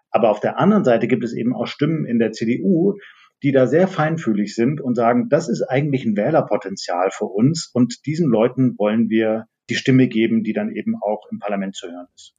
Aber 0.10 0.30
auf 0.30 0.40
der 0.40 0.60
anderen 0.60 0.84
Seite 0.84 1.08
gibt 1.08 1.24
es 1.24 1.34
eben 1.34 1.54
auch 1.54 1.68
Stimmen 1.68 2.06
in 2.06 2.20
der 2.20 2.32
CDU, 2.32 2.96
die 3.44 3.52
da 3.52 3.68
sehr 3.68 3.88
feinfühlig 3.88 4.56
sind 4.56 4.82
und 4.82 4.96
sagen, 4.96 5.30
das 5.30 5.48
ist 5.48 5.62
eigentlich 5.62 6.06
ein 6.06 6.18
Wählerpotenzial 6.18 7.12
für 7.12 7.26
uns 7.26 7.70
und 7.72 8.06
diesen 8.06 8.30
Leuten 8.30 8.76
wollen 8.78 9.10
wir 9.10 9.46
die 9.70 9.76
Stimme 9.76 10.08
geben, 10.08 10.44
die 10.44 10.54
dann 10.54 10.72
eben 10.72 10.96
auch 11.02 11.28
im 11.32 11.40
Parlament 11.40 11.76
zu 11.76 11.88
hören 11.88 12.08
ist. 12.16 12.34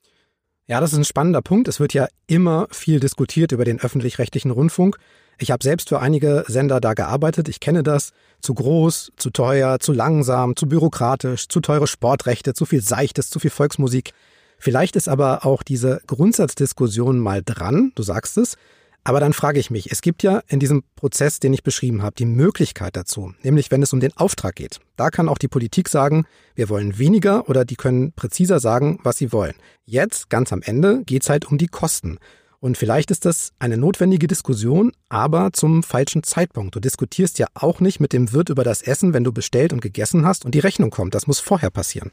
Ja, 0.67 0.81
das 0.81 0.93
ist 0.93 0.99
ein 0.99 1.05
spannender 1.05 1.41
Punkt. 1.41 1.67
Es 1.67 1.81
wird 1.81 1.95
ja 1.95 2.09
immer 2.27 2.69
viel 2.71 3.01
diskutiert 3.01 3.53
über 3.53 3.65
den 3.65 3.81
öffentlich-rechtlichen 3.81 4.51
Rundfunk. 4.51 4.99
Ich 5.39 5.51
habe 5.51 5.65
selbst 5.65 5.89
für 5.89 6.01
einige 6.01 6.45
Sender 6.47 6.81
da 6.81 6.95
gearbeitet. 6.95 7.49
Ich 7.49 7.61
kenne 7.61 7.83
das. 7.83 8.13
Zu 8.41 8.55
groß, 8.55 9.13
zu 9.17 9.31
teuer, 9.31 9.79
zu 9.81 9.93
langsam, 9.93 10.57
zu 10.57 10.69
bürokratisch, 10.69 11.49
zu 11.49 11.61
teure 11.61 11.87
Sportrechte, 11.87 12.55
zu 12.55 12.67
viel 12.67 12.83
Seichtes, 12.83 13.31
zu 13.31 13.39
viel 13.39 13.51
Volksmusik. 13.51 14.13
Vielleicht 14.59 14.97
ist 14.97 15.09
aber 15.09 15.47
auch 15.47 15.63
diese 15.63 16.03
Grundsatzdiskussion 16.07 17.19
mal 17.19 17.43
dran, 17.45 17.93
du 17.95 18.03
sagst 18.03 18.37
es, 18.39 18.57
aber 19.05 19.21
dann 19.21 19.33
frage 19.33 19.59
ich 19.59 19.71
mich, 19.71 19.91
es 19.91 20.03
gibt 20.03 20.23
ja 20.23 20.43
in 20.49 20.61
diesem 20.61 20.83
Prozess, 20.97 21.41
den 21.41 21.55
ich 21.55 21.63
beschrieben 21.63 22.03
habe, 22.03 22.17
die 22.17 22.27
Möglichkeit 22.27 22.97
dazu, 22.97 23.33
nämlich 23.43 23.71
wenn 23.71 23.83
es 23.83 23.93
um 23.93 24.01
den 24.01 24.17
Auftrag 24.17 24.57
geht. 24.57 24.81
Da 24.97 25.11
kann 25.11 25.29
auch 25.29 25.39
die 25.39 25.49
Politik 25.49 25.89
sagen, 25.89 26.27
wir 26.55 26.69
wollen 26.69 26.99
weniger 26.99 27.49
oder 27.49 27.65
die 27.65 27.77
können 27.77 28.13
präziser 28.13 28.61
sagen, 28.61 28.99
was 29.03 29.17
sie 29.17 29.33
wollen. 29.33 29.55
Jetzt, 29.87 30.29
ganz 30.29 30.53
am 30.53 30.63
Ende, 30.63 31.03
geht 31.05 31.23
es 31.23 31.31
halt 31.31 31.47
um 31.47 31.59
die 31.59 31.69
Kosten. 31.69 32.19
Und 32.61 32.77
vielleicht 32.77 33.11
ist 33.11 33.25
das 33.25 33.53
eine 33.61 33.77
notwendige 33.77 34.27
Diskussion, 34.27 34.93
aber 35.09 35.53
zum 35.53 35.83
falschen 35.85 36.25
Zeitpunkt. 36.25 36.75
Du 36.75 36.81
diskutierst 36.81 37.39
ja 37.39 37.47
auch 37.55 37.81
nicht 37.81 38.01
mit 38.01 38.13
dem 38.13 38.33
Wirt 38.33 38.49
über 38.49 38.65
das 38.65 38.83
Essen, 38.83 39.15
wenn 39.15 39.25
du 39.25 39.33
bestellt 39.33 39.73
und 39.73 39.81
gegessen 39.81 40.27
hast 40.27 40.45
und 40.45 40.55
die 40.55 40.59
Rechnung 40.59 40.91
kommt. 40.91 41.15
Das 41.15 41.29
muss 41.29 41.39
vorher 41.39 41.71
passieren. 41.71 42.11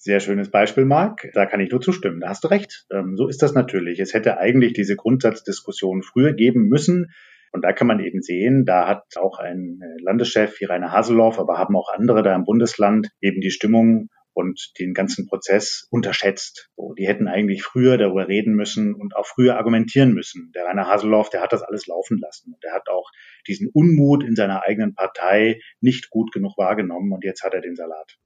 Sehr 0.00 0.20
schönes 0.20 0.52
Beispiel, 0.52 0.84
Marc. 0.84 1.28
Da 1.34 1.44
kann 1.44 1.58
ich 1.58 1.72
nur 1.72 1.80
zustimmen. 1.80 2.20
Da 2.20 2.28
hast 2.28 2.44
du 2.44 2.48
recht. 2.48 2.86
Ähm, 2.92 3.16
so 3.16 3.26
ist 3.26 3.42
das 3.42 3.52
natürlich. 3.52 3.98
Es 3.98 4.14
hätte 4.14 4.38
eigentlich 4.38 4.72
diese 4.72 4.94
Grundsatzdiskussion 4.94 6.04
früher 6.04 6.34
geben 6.34 6.68
müssen. 6.68 7.10
Und 7.50 7.64
da 7.64 7.72
kann 7.72 7.88
man 7.88 7.98
eben 7.98 8.22
sehen, 8.22 8.64
da 8.64 8.86
hat 8.86 9.16
auch 9.16 9.40
ein 9.40 9.80
äh, 9.82 10.00
Landeschef 10.00 10.60
wie 10.60 10.66
Rainer 10.66 10.92
Haseloff, 10.92 11.40
aber 11.40 11.58
haben 11.58 11.74
auch 11.74 11.92
andere 11.92 12.22
da 12.22 12.32
im 12.36 12.44
Bundesland 12.44 13.08
eben 13.20 13.40
die 13.40 13.50
Stimmung 13.50 14.08
und 14.34 14.70
den 14.78 14.94
ganzen 14.94 15.26
Prozess 15.26 15.88
unterschätzt. 15.90 16.70
So, 16.76 16.94
die 16.96 17.08
hätten 17.08 17.26
eigentlich 17.26 17.64
früher 17.64 17.98
darüber 17.98 18.28
reden 18.28 18.54
müssen 18.54 18.94
und 18.94 19.16
auch 19.16 19.26
früher 19.26 19.56
argumentieren 19.56 20.12
müssen. 20.12 20.52
Der 20.54 20.64
Rainer 20.66 20.86
Haseloff, 20.86 21.28
der 21.28 21.42
hat 21.42 21.52
das 21.52 21.64
alles 21.64 21.88
laufen 21.88 22.18
lassen. 22.18 22.52
Und 22.54 22.62
der 22.62 22.72
hat 22.72 22.88
auch 22.88 23.10
diesen 23.48 23.68
Unmut 23.74 24.22
in 24.22 24.36
seiner 24.36 24.62
eigenen 24.62 24.94
Partei 24.94 25.58
nicht 25.80 26.08
gut 26.10 26.30
genug 26.30 26.56
wahrgenommen 26.56 27.12
und 27.12 27.24
jetzt 27.24 27.42
hat 27.42 27.52
er 27.52 27.62
den 27.62 27.74
Salat. 27.74 28.16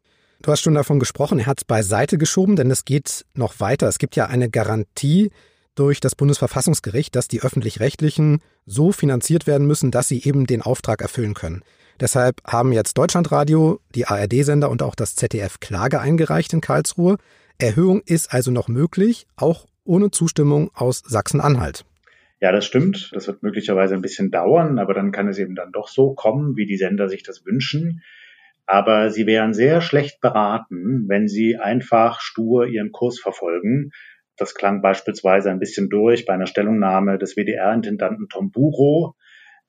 Du 0.43 0.51
hast 0.51 0.63
schon 0.63 0.75
davon 0.75 0.99
gesprochen, 0.99 1.39
er 1.39 1.47
hat 1.47 1.59
es 1.59 1.65
beiseite 1.65 2.19
geschoben, 2.19 2.57
denn 2.57 2.71
es 2.71 2.85
geht 2.85 3.25
noch 3.35 3.61
weiter. 3.61 3.87
Es 3.87 3.99
gibt 3.99 4.17
ja 4.17 4.27
eine 4.27 4.51
Garantie 4.51 5.31
durch 5.77 6.01
das 6.01 6.17
Bundesverfassungsgericht, 6.17 7.15
dass 7.15 7.29
die 7.29 7.43
öffentlich-rechtlichen 7.43 8.41
so 8.67 8.91
finanziert 8.91 9.47
werden 9.47 9.69
müssen, 9.69 9.93
dass 9.93 10.09
sie 10.09 10.21
eben 10.25 10.47
den 10.47 10.61
Auftrag 10.61 11.01
erfüllen 11.01 11.35
können. 11.35 11.63
Deshalb 12.01 12.43
haben 12.45 12.73
jetzt 12.73 12.99
Deutschlandradio, 12.99 13.81
die 13.95 14.07
ARD-Sender 14.07 14.69
und 14.69 14.83
auch 14.83 14.97
das 14.97 15.15
ZDF 15.15 15.61
Klage 15.61 16.01
eingereicht 16.01 16.53
in 16.53 16.61
Karlsruhe. 16.61 17.19
Erhöhung 17.59 18.03
ist 18.05 18.35
also 18.35 18.51
noch 18.51 18.67
möglich, 18.67 19.29
auch 19.37 19.67
ohne 19.85 20.11
Zustimmung 20.11 20.73
aus 20.75 21.03
Sachsen-Anhalt. 21.07 21.85
Ja, 22.41 22.51
das 22.51 22.65
stimmt. 22.65 23.13
Das 23.15 23.29
wird 23.29 23.45
möglicherweise 23.45 23.95
ein 23.95 24.03
bisschen 24.03 24.33
dauern, 24.33 24.81
aber 24.81 24.95
dann 24.95 25.13
kann 25.13 25.29
es 25.29 25.39
eben 25.39 25.55
dann 25.55 25.71
doch 25.71 25.87
so 25.87 26.15
kommen, 26.15 26.57
wie 26.57 26.67
die 26.67 26.77
Sender 26.77 27.09
sich 27.09 27.23
das 27.23 27.47
wünschen. 27.47 28.03
Aber 28.67 29.11
sie 29.11 29.27
wären 29.27 29.55
sehr 29.55 29.81
schlecht 29.81 30.21
beraten, 30.21 31.05
wenn 31.09 31.29
sie 31.29 31.57
einfach 31.57 32.21
stur 32.21 32.67
ihren 32.67 32.93
Kurs 32.93 33.21
verfolgen. 33.21 33.91
Das 34.37 34.55
klang 34.55 34.83
beispielsweise 34.83 35.51
ein 35.51 35.59
bisschen 35.59 35.89
durch 35.89 36.25
bei 36.25 36.35
einer 36.35 36.47
Stellungnahme 36.47 37.19
des 37.19 37.37
WDR-Intendanten 37.37 38.29
Tom 38.29 38.51
Buro. 38.51 39.15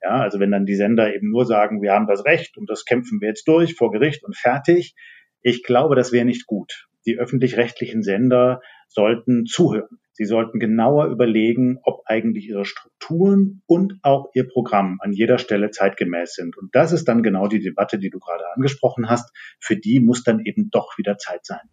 Ja, 0.02 0.20
also 0.20 0.38
wenn 0.38 0.50
dann 0.50 0.66
die 0.66 0.74
Sender 0.74 1.14
eben 1.14 1.30
nur 1.30 1.46
sagen, 1.46 1.82
wir 1.82 1.92
haben 1.92 2.06
das 2.06 2.24
Recht 2.24 2.56
und 2.56 2.68
das 2.68 2.84
kämpfen 2.84 3.20
wir 3.20 3.28
jetzt 3.28 3.48
durch 3.48 3.74
vor 3.74 3.90
Gericht 3.90 4.22
und 4.24 4.36
fertig. 4.36 4.94
Ich 5.42 5.62
glaube, 5.62 5.96
das 5.96 6.12
wäre 6.12 6.24
nicht 6.24 6.46
gut. 6.46 6.88
Die 7.06 7.18
öffentlich-rechtlichen 7.18 8.02
Sender 8.02 8.60
sollten 8.88 9.46
zuhören. 9.46 9.98
Sie 10.12 10.24
sollten 10.24 10.60
genauer 10.60 11.06
überlegen, 11.06 11.80
ob 11.82 12.02
eigentlich 12.06 12.48
ihre 12.48 12.64
Strukturen 12.64 13.62
und 13.66 13.98
auch 14.02 14.30
ihr 14.34 14.46
Programm 14.46 14.98
an 15.00 15.12
jeder 15.12 15.38
Stelle 15.38 15.72
zeitgemäß 15.72 16.34
sind. 16.34 16.56
Und 16.56 16.72
das 16.74 16.92
ist 16.92 17.08
dann 17.08 17.24
genau 17.24 17.48
die 17.48 17.60
Debatte, 17.60 17.98
die 17.98 18.10
du 18.10 18.20
gerade 18.20 18.44
angesprochen 18.54 19.10
hast. 19.10 19.34
Für 19.58 19.76
die 19.76 19.98
muss 19.98 20.22
dann 20.22 20.38
eben 20.38 20.70
doch 20.70 20.98
wieder 20.98 21.18
Zeit 21.18 21.44
sein. 21.44 21.68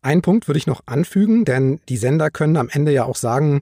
Ein 0.00 0.22
Punkt 0.22 0.48
würde 0.48 0.58
ich 0.58 0.66
noch 0.66 0.82
anfügen, 0.86 1.44
denn 1.44 1.80
die 1.90 1.98
Sender 1.98 2.30
können 2.30 2.56
am 2.56 2.70
Ende 2.70 2.92
ja 2.92 3.04
auch 3.04 3.16
sagen, 3.16 3.60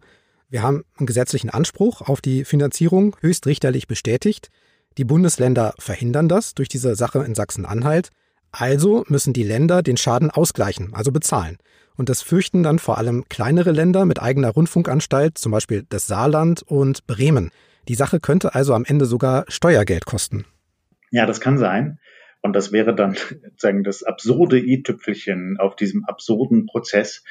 wir 0.48 0.62
haben 0.62 0.84
einen 0.96 1.06
gesetzlichen 1.06 1.50
Anspruch 1.50 2.02
auf 2.02 2.20
die 2.20 2.44
Finanzierung 2.44 3.16
höchstrichterlich 3.20 3.88
bestätigt. 3.88 4.50
Die 4.98 5.04
Bundesländer 5.04 5.74
verhindern 5.78 6.28
das 6.28 6.54
durch 6.54 6.68
diese 6.68 6.94
Sache 6.94 7.24
in 7.24 7.34
Sachsen-Anhalt. 7.34 8.10
Also 8.52 9.04
müssen 9.08 9.32
die 9.32 9.42
Länder 9.42 9.82
den 9.82 9.96
Schaden 9.96 10.30
ausgleichen, 10.30 10.94
also 10.94 11.12
bezahlen. 11.12 11.58
Und 11.96 12.08
das 12.08 12.22
fürchten 12.22 12.62
dann 12.62 12.78
vor 12.78 12.98
allem 12.98 13.24
kleinere 13.28 13.72
Länder 13.72 14.04
mit 14.04 14.20
eigener 14.20 14.50
Rundfunkanstalt, 14.50 15.38
zum 15.38 15.52
Beispiel 15.52 15.84
das 15.88 16.06
Saarland 16.06 16.62
und 16.62 17.06
Bremen. 17.06 17.50
Die 17.88 17.94
Sache 17.94 18.20
könnte 18.20 18.54
also 18.54 18.74
am 18.74 18.84
Ende 18.84 19.06
sogar 19.06 19.44
Steuergeld 19.48 20.04
kosten. 20.04 20.44
Ja, 21.10 21.24
das 21.24 21.40
kann 21.40 21.58
sein. 21.58 21.98
Und 22.42 22.54
das 22.54 22.72
wäre 22.72 22.94
dann 22.94 23.14
sozusagen 23.42 23.84
das 23.84 24.02
absurde 24.02 24.58
i-Tüpfelchen 24.58 25.56
auf 25.58 25.76
diesem 25.76 26.04
absurden 26.04 26.66
Prozess. 26.66 27.24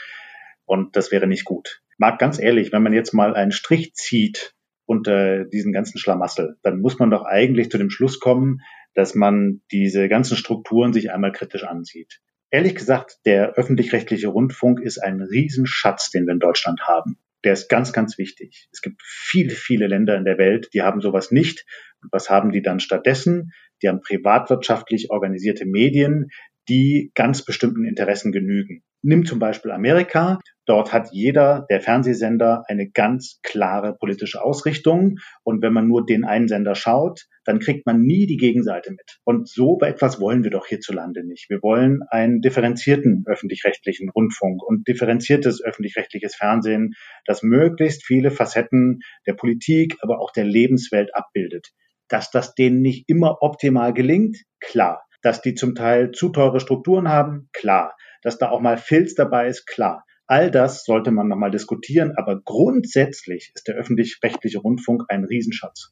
Und 0.65 0.95
das 0.95 1.11
wäre 1.11 1.27
nicht 1.27 1.45
gut. 1.45 1.81
Mag 1.97 2.19
ganz 2.19 2.39
ehrlich, 2.39 2.71
wenn 2.71 2.83
man 2.83 2.93
jetzt 2.93 3.13
mal 3.13 3.35
einen 3.35 3.51
Strich 3.51 3.93
zieht 3.93 4.54
unter 4.85 5.45
diesen 5.45 5.73
ganzen 5.73 5.97
Schlamassel, 5.97 6.57
dann 6.61 6.79
muss 6.79 6.99
man 6.99 7.09
doch 7.09 7.23
eigentlich 7.23 7.69
zu 7.69 7.77
dem 7.77 7.89
Schluss 7.89 8.19
kommen, 8.19 8.61
dass 8.93 9.15
man 9.15 9.61
diese 9.71 10.07
ganzen 10.07 10.37
Strukturen 10.37 10.93
sich 10.93 11.11
einmal 11.11 11.31
kritisch 11.31 11.63
ansieht. 11.63 12.21
Ehrlich 12.51 12.75
gesagt, 12.75 13.17
der 13.25 13.53
öffentlich-rechtliche 13.55 14.27
Rundfunk 14.27 14.79
ist 14.79 14.99
ein 14.99 15.21
Riesenschatz, 15.21 16.11
den 16.11 16.25
wir 16.25 16.33
in 16.33 16.39
Deutschland 16.39 16.81
haben. 16.87 17.17
Der 17.43 17.53
ist 17.53 17.69
ganz, 17.69 17.93
ganz 17.93 18.17
wichtig. 18.17 18.69
Es 18.71 18.81
gibt 18.81 19.01
viele, 19.03 19.51
viele 19.51 19.87
Länder 19.87 20.15
in 20.15 20.25
der 20.25 20.37
Welt, 20.37 20.69
die 20.73 20.81
haben 20.81 21.01
sowas 21.01 21.31
nicht. 21.31 21.65
Und 22.01 22.11
was 22.13 22.29
haben 22.29 22.51
die 22.51 22.61
dann 22.61 22.79
stattdessen? 22.79 23.51
Die 23.81 23.89
haben 23.89 24.01
privatwirtschaftlich 24.01 25.11
organisierte 25.11 25.65
Medien, 25.65 26.29
die 26.69 27.11
ganz 27.13 27.43
bestimmten 27.43 27.85
Interessen 27.85 28.31
genügen. 28.31 28.83
Nimm 29.01 29.25
zum 29.25 29.39
Beispiel 29.39 29.71
Amerika. 29.71 30.39
Dort 30.65 30.91
hat 30.91 31.09
jeder 31.11 31.65
der 31.69 31.79
Fernsehsender 31.79 32.63
eine 32.67 32.89
ganz 32.89 33.39
klare 33.43 33.95
politische 33.95 34.43
Ausrichtung. 34.43 35.17
Und 35.43 35.61
wenn 35.61 35.73
man 35.73 35.87
nur 35.87 36.05
den 36.05 36.25
einen 36.25 36.47
Sender 36.47 36.73
schaut, 36.73 37.25
dann 37.43 37.59
kriegt 37.59 37.85
man 37.85 38.01
nie 38.01 38.25
die 38.25 38.37
Gegenseite 38.37 38.91
mit. 38.91 39.19
Und 39.23 39.47
so 39.47 39.77
etwas 39.81 40.19
wollen 40.19 40.43
wir 40.43 40.49
doch 40.49 40.65
hierzulande 40.65 41.23
nicht. 41.25 41.49
Wir 41.49 41.61
wollen 41.61 42.01
einen 42.09 42.41
differenzierten 42.41 43.23
öffentlich-rechtlichen 43.27 44.09
Rundfunk 44.09 44.63
und 44.63 44.87
differenziertes 44.87 45.63
öffentlich-rechtliches 45.63 46.35
Fernsehen, 46.35 46.93
das 47.25 47.43
möglichst 47.43 48.03
viele 48.03 48.31
Facetten 48.31 49.01
der 49.27 49.33
Politik, 49.33 49.95
aber 50.01 50.19
auch 50.19 50.31
der 50.31 50.45
Lebenswelt 50.45 51.15
abbildet. 51.15 51.69
Dass 52.07 52.31
das 52.31 52.55
denen 52.55 52.81
nicht 52.81 53.07
immer 53.07 53.41
optimal 53.41 53.93
gelingt, 53.93 54.37
klar. 54.59 55.03
Dass 55.21 55.41
die 55.41 55.53
zum 55.53 55.75
Teil 55.75 56.11
zu 56.11 56.29
teure 56.29 56.59
Strukturen 56.59 57.09
haben, 57.09 57.49
klar. 57.53 57.95
Dass 58.23 58.39
da 58.39 58.49
auch 58.49 58.61
mal 58.61 58.77
Filz 58.77 59.13
dabei 59.13 59.47
ist, 59.47 59.67
klar. 59.67 60.03
All 60.27 60.49
das 60.49 60.85
sollte 60.85 61.11
man 61.11 61.27
nochmal 61.27 61.51
diskutieren, 61.51 62.13
aber 62.15 62.41
grundsätzlich 62.41 63.51
ist 63.53 63.67
der 63.67 63.75
öffentlich-rechtliche 63.75 64.59
Rundfunk 64.59 65.03
ein 65.09 65.23
Riesenschatz. 65.23 65.91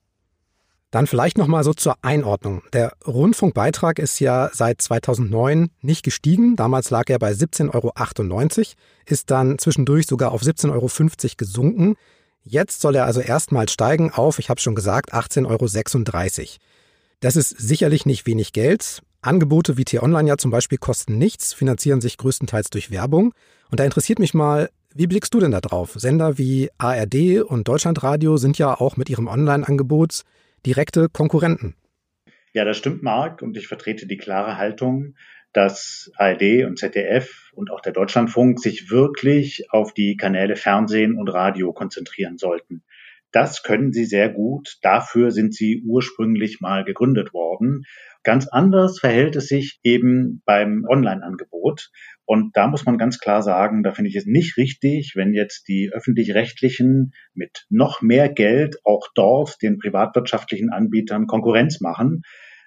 Dann 0.90 1.08
vielleicht 1.08 1.40
nochmal 1.40 1.64
so 1.64 1.74
zur 1.74 1.96
Einordnung. 2.04 2.62
Der 2.72 2.94
Rundfunkbeitrag 3.06 3.98
ist 3.98 4.20
ja 4.20 4.52
seit 4.54 4.80
2009 4.80 5.70
nicht 5.82 6.04
gestiegen. 6.04 6.56
Damals 6.56 6.92
lag 6.92 7.10
er 7.10 7.18
bei 7.18 7.32
17,98 7.32 7.74
Euro, 7.74 8.68
ist 9.08 9.32
dann 9.32 9.58
zwischendurch 9.58 10.06
sogar 10.06 10.32
auf 10.32 10.44
17,50 10.44 10.72
Euro 10.72 10.88
gesunken. 11.36 11.96
Jetzt 12.44 12.82
soll 12.82 12.96
er 12.96 13.06
also 13.06 13.22
erstmal 13.22 13.70
steigen 13.70 14.12
auf, 14.12 14.38
ich 14.38 14.50
habe 14.50 14.62
schon 14.62 14.76
gesagt, 14.76 15.14
18,36 15.14 16.40
Euro. 16.40 16.48
Das 17.22 17.38
ist 17.38 17.50
sicherlich 17.58 18.06
nicht 18.06 18.28
wenig 18.28 18.54
Geld. 18.54 19.02
Angebote 19.24 19.78
wie 19.78 19.86
T-Online 19.86 20.30
ja 20.30 20.38
zum 20.38 20.52
Beispiel 20.52 20.78
kosten 20.78 21.18
nichts, 21.18 21.54
finanzieren 21.54 22.02
sich 22.02 22.18
größtenteils 22.18 22.70
durch 22.70 22.92
Werbung. 22.92 23.34
Und 23.72 23.80
da 23.80 23.86
interessiert 23.86 24.20
mich 24.20 24.34
mal, 24.34 24.70
wie 24.94 25.08
blickst 25.08 25.34
du 25.34 25.40
denn 25.40 25.52
da 25.52 25.62
drauf? 25.62 25.94
Sender 25.96 26.38
wie 26.38 26.70
ARD 26.78 27.42
und 27.42 27.68
Deutschlandradio 27.68 28.38
sind 28.38 28.58
ja 28.58 28.80
auch 28.80 28.98
mit 28.98 29.10
ihrem 29.10 29.28
Online-Angebot 29.28 30.22
direkte 30.66 31.10
Konkurrenten. 31.10 31.76
Ja, 32.54 32.66
das 32.66 32.78
stimmt, 32.78 33.02
Marc. 33.02 33.42
Und 33.42 33.58
ich 33.58 33.68
vertrete 33.68 34.06
die 34.06 34.18
klare 34.18 34.58
Haltung, 34.58 35.16
dass 35.54 36.12
ARD 36.18 36.66
und 36.66 36.78
ZDF 36.78 37.52
und 37.54 37.72
auch 37.72 37.82
der 37.82 37.94
Deutschlandfunk 37.94 38.60
sich 38.60 38.92
wirklich 38.92 39.72
auf 39.72 39.94
die 39.94 40.18
Kanäle 40.18 40.56
Fernsehen 40.56 41.18
und 41.18 41.30
Radio 41.30 41.74
konzentrieren 41.74 42.38
sollten. 42.38 42.84
Das 43.34 43.64
können 43.64 43.92
sie 43.92 44.06
sehr 44.06 44.30
gut. 44.30 44.78
Dafür 44.84 45.32
sind 45.32 45.56
sie 45.56 45.84
ursprünglich 45.86 46.62
mal 46.62 46.86
gegründet 46.86 47.34
worden. 47.34 47.84
Ganz 48.24 48.48
anders 48.48 49.00
verhält 49.00 49.36
es 49.36 49.48
sich 49.48 49.80
eben 49.84 50.42
beim 50.46 50.86
Online-Angebot. 50.88 51.90
Und 52.26 52.56
da 52.56 52.68
muss 52.68 52.86
man 52.86 52.98
ganz 52.98 53.20
klar 53.20 53.42
sagen, 53.42 53.84
da 53.84 53.92
finde 53.92 54.10
ich 54.10 54.16
es 54.16 54.26
nicht 54.26 54.56
richtig, 54.56 55.14
wenn 55.16 55.34
jetzt 55.34 55.68
die 55.68 55.90
öffentlich-rechtlichen 55.92 57.14
mit 57.34 57.66
noch 57.70 58.02
mehr 58.02 58.30
Geld 58.30 58.78
auch 58.86 59.08
dort 59.16 59.62
den 59.62 59.80
privatwirtschaftlichen 59.80 60.70
Anbietern 60.70 61.28
Konkurrenz 61.28 61.82
machen. 61.82 62.22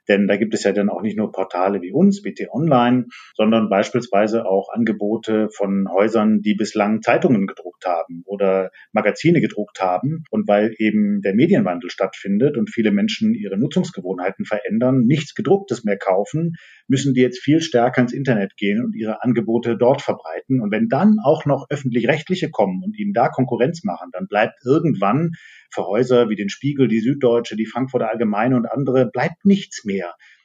Denn 0.09 0.27
da 0.27 0.37
gibt 0.37 0.55
es 0.55 0.65
ja 0.65 0.73
dann 0.73 0.89
auch 0.89 1.03
nicht 1.03 1.17
nur 1.17 1.33
Portale 1.33 1.83
wie 1.83 1.93
uns, 1.93 2.23
BT 2.23 2.49
Online, 2.51 3.07
sondern 3.35 3.69
beispielsweise 3.69 4.47
auch 4.47 4.69
Angebote 4.73 5.49
von 5.51 5.89
Häusern, 5.93 6.41
die 6.41 6.55
bislang 6.55 7.03
Zeitungen 7.03 7.47
gedruckt 7.47 7.87
haben 7.87 8.23
oder 8.25 8.71
Magazine 8.93 9.41
gedruckt 9.41 9.81
haben. 9.81 10.25
Und 10.31 10.49
weil 10.49 10.75
eben 10.79 11.21
der 11.23 11.35
Medienwandel 11.35 11.91
stattfindet 11.91 12.57
und 12.57 12.71
viele 12.71 12.91
Menschen 12.91 13.35
ihre 13.35 13.59
Nutzungsgewohnheiten 13.59 14.45
verändern, 14.45 15.03
nichts 15.07 15.35
gedrucktes 15.35 15.85
mehr 15.85 15.99
kaufen, 15.99 16.55
müssen 16.89 17.15
die 17.15 17.21
jetzt 17.21 17.41
viel 17.41 17.61
stärker 17.61 18.01
ins 18.01 18.13
Internet 18.13 18.57
gehen 18.57 18.85
und 18.85 18.95
ihre 18.95 19.23
Angebote 19.23 19.77
dort 19.77 20.03
verbreiten. 20.03 20.61
Und 20.61 20.71
wenn 20.71 20.89
dann 20.89 21.17
auch 21.23 21.45
noch 21.47 21.67
öffentlich-rechtliche 21.71 22.51
kommen 22.51 22.83
und 22.85 22.97
ihnen 22.99 23.13
da 23.13 23.29
Konkurrenz 23.29 23.85
machen, 23.85 24.11
dann 24.13 24.27
bleibt 24.29 24.65
irgendwann 24.65 25.33
für 25.71 25.87
Häuser 25.87 26.29
wie 26.29 26.37
den 26.37 26.49
Spiegel, 26.49 26.89
die 26.89 27.01
Süddeutsche, 27.01 27.57
die 27.57 27.67
Frankfurter 27.67 28.09
Allgemeine 28.11 28.57
und 28.57 28.67
andere 28.67 29.07
bleibt 29.07 29.45
nichts 29.45 29.85
mehr. 29.85 29.96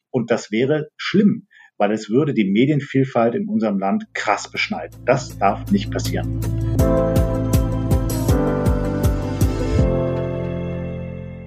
Und 0.10 0.32
das 0.32 0.52
wäre 0.52 0.90
schlimm, 0.98 1.48
weil 1.78 1.92
es 1.92 2.10
würde 2.10 2.34
die 2.34 2.50
Medienvielfalt 2.50 3.36
in 3.36 3.48
unserem 3.48 3.80
Land 3.80 4.06
krass 4.14 4.52
beschneiden. 4.52 5.00
Das 5.06 5.38
darf 5.40 5.72
nicht 5.72 5.92
passieren. 5.92 6.40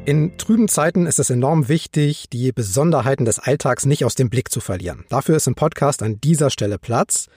In 0.07 0.37
trüben 0.37 0.69
Zeiten 0.69 1.07
ist 1.07 1.19
es 1.19 1.31
enorm 1.31 1.69
wichtig, 1.69 2.29
die 2.31 2.53
Besonderheiten 2.53 3.25
des 3.25 3.39
Alltags 3.39 3.87
nicht 3.87 4.05
aus 4.05 4.15
dem 4.15 4.29
Blick 4.29 4.51
zu 4.51 4.61
verlieren. 4.61 5.07
Dafür 5.09 5.37
ist 5.37 5.47
im 5.47 5.55
Podcast 5.55 6.03
an 6.03 6.21
dieser 6.21 6.51
Stelle 6.51 6.79
Platz. 6.79 7.29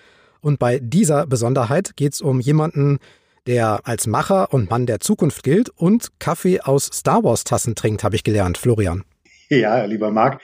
Und 0.42 0.60
bei 0.60 0.80
dieser 0.80 1.28
Besonderheit 1.28 1.96
geht 1.96 2.14
es 2.14 2.22
um 2.22 2.42
jemanden, 2.42 3.00
der 3.48 3.88
als 3.88 4.06
Macher 4.06 4.54
und 4.54 4.70
Mann 4.70 4.86
der 4.86 5.00
Zukunft 5.00 5.44
gilt 5.44 5.70
und 5.70 6.20
Kaffee 6.20 6.60
aus 6.60 6.90
Star 6.94 7.24
Wars 7.24 7.46
Tassen 7.46 7.76
trinkt, 7.76 8.04
habe 8.04 8.18
ich 8.18 8.24
gelernt, 8.24 8.58
Florian. 8.58 9.06
Ja, 9.50 9.86
lieber 9.86 10.12
Marc, 10.12 10.42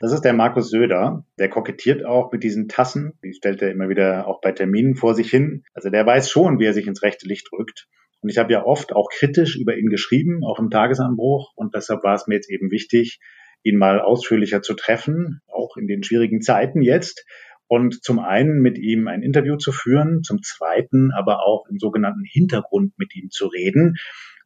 das 0.00 0.12
ist 0.12 0.22
der 0.22 0.32
Markus 0.32 0.70
Söder. 0.70 1.24
Der 1.38 1.48
kokettiert 1.48 2.04
auch 2.04 2.32
mit 2.32 2.42
diesen 2.42 2.68
Tassen. 2.68 3.12
Die 3.22 3.34
stellt 3.34 3.62
er 3.62 3.70
immer 3.70 3.88
wieder 3.88 4.26
auch 4.26 4.40
bei 4.40 4.52
Terminen 4.52 4.96
vor 4.96 5.14
sich 5.14 5.30
hin. 5.30 5.62
Also 5.74 5.90
der 5.90 6.06
weiß 6.06 6.30
schon, 6.30 6.58
wie 6.58 6.64
er 6.64 6.72
sich 6.72 6.86
ins 6.86 7.02
rechte 7.02 7.28
Licht 7.28 7.52
rückt. 7.52 7.86
Und 8.22 8.28
ich 8.28 8.38
habe 8.38 8.52
ja 8.52 8.64
oft 8.64 8.92
auch 8.92 9.08
kritisch 9.10 9.56
über 9.56 9.76
ihn 9.76 9.88
geschrieben, 9.88 10.44
auch 10.44 10.58
im 10.58 10.70
Tagesanbruch. 10.70 11.52
Und 11.54 11.74
deshalb 11.74 12.02
war 12.02 12.14
es 12.14 12.26
mir 12.26 12.34
jetzt 12.36 12.50
eben 12.50 12.70
wichtig, 12.70 13.20
ihn 13.62 13.76
mal 13.76 14.00
ausführlicher 14.00 14.62
zu 14.62 14.74
treffen, 14.74 15.42
auch 15.46 15.76
in 15.76 15.86
den 15.86 16.02
schwierigen 16.02 16.40
Zeiten 16.40 16.82
jetzt 16.82 17.24
und 17.70 18.02
zum 18.02 18.18
einen 18.18 18.62
mit 18.62 18.78
ihm 18.78 19.06
ein 19.06 19.22
Interview 19.22 19.56
zu 19.56 19.70
führen, 19.70 20.24
zum 20.24 20.42
zweiten 20.42 21.12
aber 21.12 21.46
auch 21.46 21.66
im 21.70 21.78
sogenannten 21.78 22.24
Hintergrund 22.24 22.98
mit 22.98 23.14
ihm 23.14 23.30
zu 23.30 23.46
reden. 23.46 23.94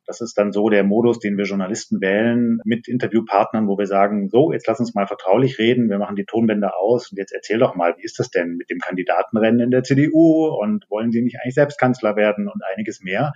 Das 0.06 0.20
ist 0.20 0.36
dann 0.36 0.52
so 0.52 0.68
der 0.68 0.84
Modus, 0.84 1.18
den 1.18 1.38
wir 1.38 1.44
Journalisten 1.44 2.00
wählen 2.00 2.58
mit 2.64 2.88
Interviewpartnern, 2.88 3.66
wo 3.68 3.78
wir 3.78 3.86
sagen, 3.86 4.28
so, 4.28 4.52
jetzt 4.52 4.66
lass 4.66 4.80
uns 4.80 4.94
mal 4.94 5.06
vertraulich 5.06 5.58
reden, 5.58 5.88
wir 5.88 5.98
machen 5.98 6.16
die 6.16 6.26
Tonbänder 6.26 6.76
aus 6.78 7.10
und 7.10 7.18
jetzt 7.18 7.32
erzähl 7.32 7.58
doch 7.58 7.74
mal, 7.74 7.94
wie 7.96 8.04
ist 8.04 8.18
das 8.18 8.30
denn 8.30 8.56
mit 8.56 8.70
dem 8.70 8.78
Kandidatenrennen 8.78 9.60
in 9.60 9.70
der 9.70 9.82
CDU 9.82 10.46
und 10.46 10.84
wollen 10.90 11.10
Sie 11.12 11.22
nicht 11.22 11.38
eigentlich 11.40 11.54
selbst 11.54 11.78
Kanzler 11.78 12.16
werden 12.16 12.48
und 12.48 12.62
einiges 12.72 13.02
mehr. 13.02 13.32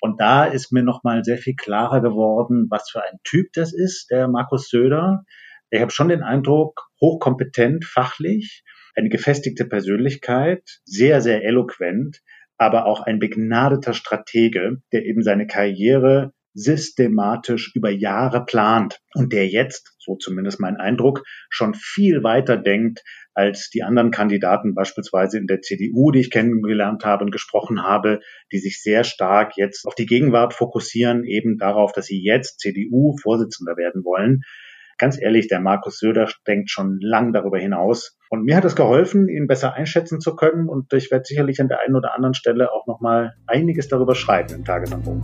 Und 0.00 0.20
da 0.20 0.44
ist 0.44 0.72
mir 0.72 0.82
nochmal 0.82 1.22
sehr 1.24 1.38
viel 1.38 1.54
klarer 1.54 2.02
geworden, 2.02 2.66
was 2.68 2.90
für 2.90 3.02
ein 3.02 3.18
Typ 3.22 3.52
das 3.54 3.72
ist, 3.72 4.10
der 4.10 4.28
Markus 4.28 4.68
Söder. 4.68 5.24
Ich 5.70 5.80
habe 5.80 5.92
schon 5.92 6.08
den 6.08 6.22
Eindruck, 6.22 6.88
hochkompetent, 7.00 7.84
fachlich, 7.84 8.64
eine 8.94 9.08
gefestigte 9.08 9.64
Persönlichkeit, 9.64 10.80
sehr, 10.84 11.20
sehr 11.20 11.44
eloquent, 11.44 12.20
aber 12.62 12.86
auch 12.86 13.00
ein 13.00 13.18
begnadeter 13.18 13.94
Stratege, 13.94 14.82
der 14.92 15.04
eben 15.04 15.22
seine 15.22 15.46
Karriere 15.46 16.32
systematisch 16.54 17.72
über 17.74 17.90
Jahre 17.90 18.44
plant 18.44 18.98
und 19.14 19.32
der 19.32 19.48
jetzt, 19.48 19.94
so 19.98 20.16
zumindest 20.16 20.60
mein 20.60 20.76
Eindruck, 20.76 21.24
schon 21.48 21.74
viel 21.74 22.22
weiter 22.22 22.56
denkt 22.56 23.02
als 23.34 23.70
die 23.70 23.82
anderen 23.82 24.10
Kandidaten, 24.10 24.74
beispielsweise 24.74 25.38
in 25.38 25.46
der 25.46 25.62
CDU, 25.62 26.10
die 26.10 26.20
ich 26.20 26.30
kennengelernt 26.30 27.04
habe 27.04 27.24
und 27.24 27.30
gesprochen 27.30 27.82
habe, 27.82 28.20
die 28.52 28.58
sich 28.58 28.82
sehr 28.82 29.04
stark 29.04 29.52
jetzt 29.56 29.86
auf 29.86 29.94
die 29.94 30.04
Gegenwart 30.04 30.52
fokussieren, 30.52 31.24
eben 31.24 31.56
darauf, 31.56 31.92
dass 31.92 32.06
sie 32.06 32.22
jetzt 32.22 32.60
CDU-Vorsitzender 32.60 33.76
werden 33.76 34.04
wollen 34.04 34.42
ganz 35.02 35.20
ehrlich, 35.20 35.48
der 35.48 35.58
Markus 35.58 35.98
Söder 35.98 36.28
denkt 36.46 36.70
schon 36.70 37.00
lang 37.00 37.32
darüber 37.32 37.58
hinaus. 37.58 38.16
Und 38.30 38.44
mir 38.44 38.54
hat 38.54 38.64
es 38.64 38.76
geholfen, 38.76 39.28
ihn 39.28 39.48
besser 39.48 39.74
einschätzen 39.74 40.20
zu 40.20 40.36
können. 40.36 40.68
Und 40.68 40.92
ich 40.92 41.10
werde 41.10 41.24
sicherlich 41.24 41.60
an 41.60 41.66
der 41.66 41.80
einen 41.80 41.96
oder 41.96 42.14
anderen 42.14 42.34
Stelle 42.34 42.70
auch 42.70 42.86
nochmal 42.86 43.34
einiges 43.48 43.88
darüber 43.88 44.14
schreiben 44.14 44.54
im 44.54 44.64
Tagesanbruch. 44.64 45.18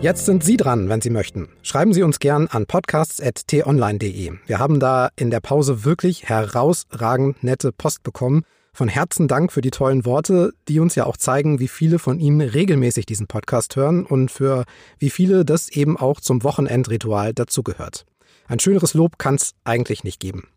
Jetzt 0.00 0.24
sind 0.24 0.44
Sie 0.44 0.56
dran, 0.56 0.88
wenn 0.88 1.00
Sie 1.00 1.10
möchten. 1.10 1.48
Schreiben 1.64 1.92
Sie 1.92 2.04
uns 2.04 2.20
gern 2.20 2.46
an 2.46 2.66
podcasts.tonline.de. 2.66 4.34
Wir 4.46 4.58
haben 4.60 4.78
da 4.78 5.08
in 5.16 5.32
der 5.32 5.40
Pause 5.40 5.84
wirklich 5.84 6.28
herausragend 6.28 7.42
nette 7.42 7.72
Post 7.72 8.04
bekommen 8.04 8.44
von 8.72 8.88
Herzen 8.88 9.28
Dank 9.28 9.52
für 9.52 9.60
die 9.60 9.70
tollen 9.70 10.04
Worte, 10.04 10.52
die 10.68 10.80
uns 10.80 10.94
ja 10.94 11.04
auch 11.06 11.16
zeigen, 11.16 11.58
wie 11.58 11.68
viele 11.68 11.98
von 11.98 12.20
Ihnen 12.20 12.40
regelmäßig 12.40 13.06
diesen 13.06 13.26
Podcast 13.26 13.76
hören 13.76 14.06
und 14.06 14.30
für 14.30 14.64
wie 14.98 15.10
viele 15.10 15.44
das 15.44 15.68
eben 15.68 15.96
auch 15.96 16.20
zum 16.20 16.44
Wochenendritual 16.44 17.34
dazugehört. 17.34 18.06
Ein 18.46 18.60
schöneres 18.60 18.94
Lob 18.94 19.18
kann 19.18 19.34
es 19.34 19.54
eigentlich 19.64 20.04
nicht 20.04 20.20
geben. 20.20 20.48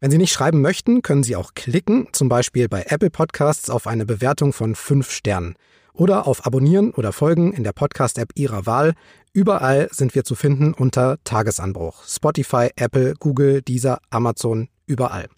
Wenn 0.00 0.12
Sie 0.12 0.18
nicht 0.18 0.32
schreiben 0.32 0.60
möchten, 0.60 1.02
können 1.02 1.24
Sie 1.24 1.34
auch 1.34 1.54
klicken, 1.54 2.08
zum 2.12 2.28
Beispiel 2.28 2.68
bei 2.68 2.84
Apple 2.88 3.10
Podcasts 3.10 3.68
auf 3.68 3.88
eine 3.88 4.06
Bewertung 4.06 4.52
von 4.52 4.76
fünf 4.76 5.10
Sternen 5.10 5.56
oder 5.92 6.28
auf 6.28 6.46
Abonnieren 6.46 6.92
oder 6.92 7.12
Folgen 7.12 7.52
in 7.52 7.64
der 7.64 7.72
Podcast-App 7.72 8.30
Ihrer 8.36 8.66
Wahl. 8.66 8.94
Überall 9.32 9.88
sind 9.90 10.14
wir 10.14 10.22
zu 10.22 10.36
finden 10.36 10.72
unter 10.72 11.18
Tagesanbruch. 11.24 12.04
Spotify, 12.06 12.70
Apple, 12.76 13.14
Google, 13.18 13.62
Deezer, 13.62 13.98
Amazon, 14.10 14.68
überall. 14.86 15.28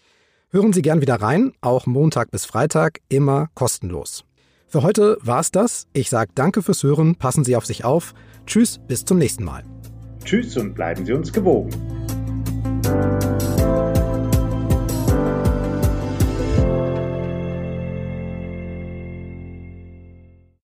Hören 0.53 0.73
Sie 0.73 0.81
gern 0.81 0.99
wieder 0.99 1.15
rein, 1.15 1.53
auch 1.61 1.85
Montag 1.85 2.29
bis 2.29 2.43
Freitag, 2.43 2.99
immer 3.07 3.47
kostenlos. 3.53 4.25
Für 4.67 4.83
heute 4.83 5.17
war 5.21 5.39
es 5.39 5.49
das. 5.49 5.87
Ich 5.93 6.09
sage 6.09 6.31
danke 6.35 6.61
fürs 6.61 6.83
Hören, 6.83 7.15
passen 7.15 7.45
Sie 7.45 7.55
auf 7.55 7.65
sich 7.65 7.85
auf. 7.85 8.13
Tschüss, 8.45 8.81
bis 8.85 9.05
zum 9.05 9.17
nächsten 9.17 9.45
Mal. 9.45 9.63
Tschüss 10.25 10.57
und 10.57 10.73
bleiben 10.73 11.05
Sie 11.05 11.13
uns 11.13 11.31
gewogen. 11.31 11.69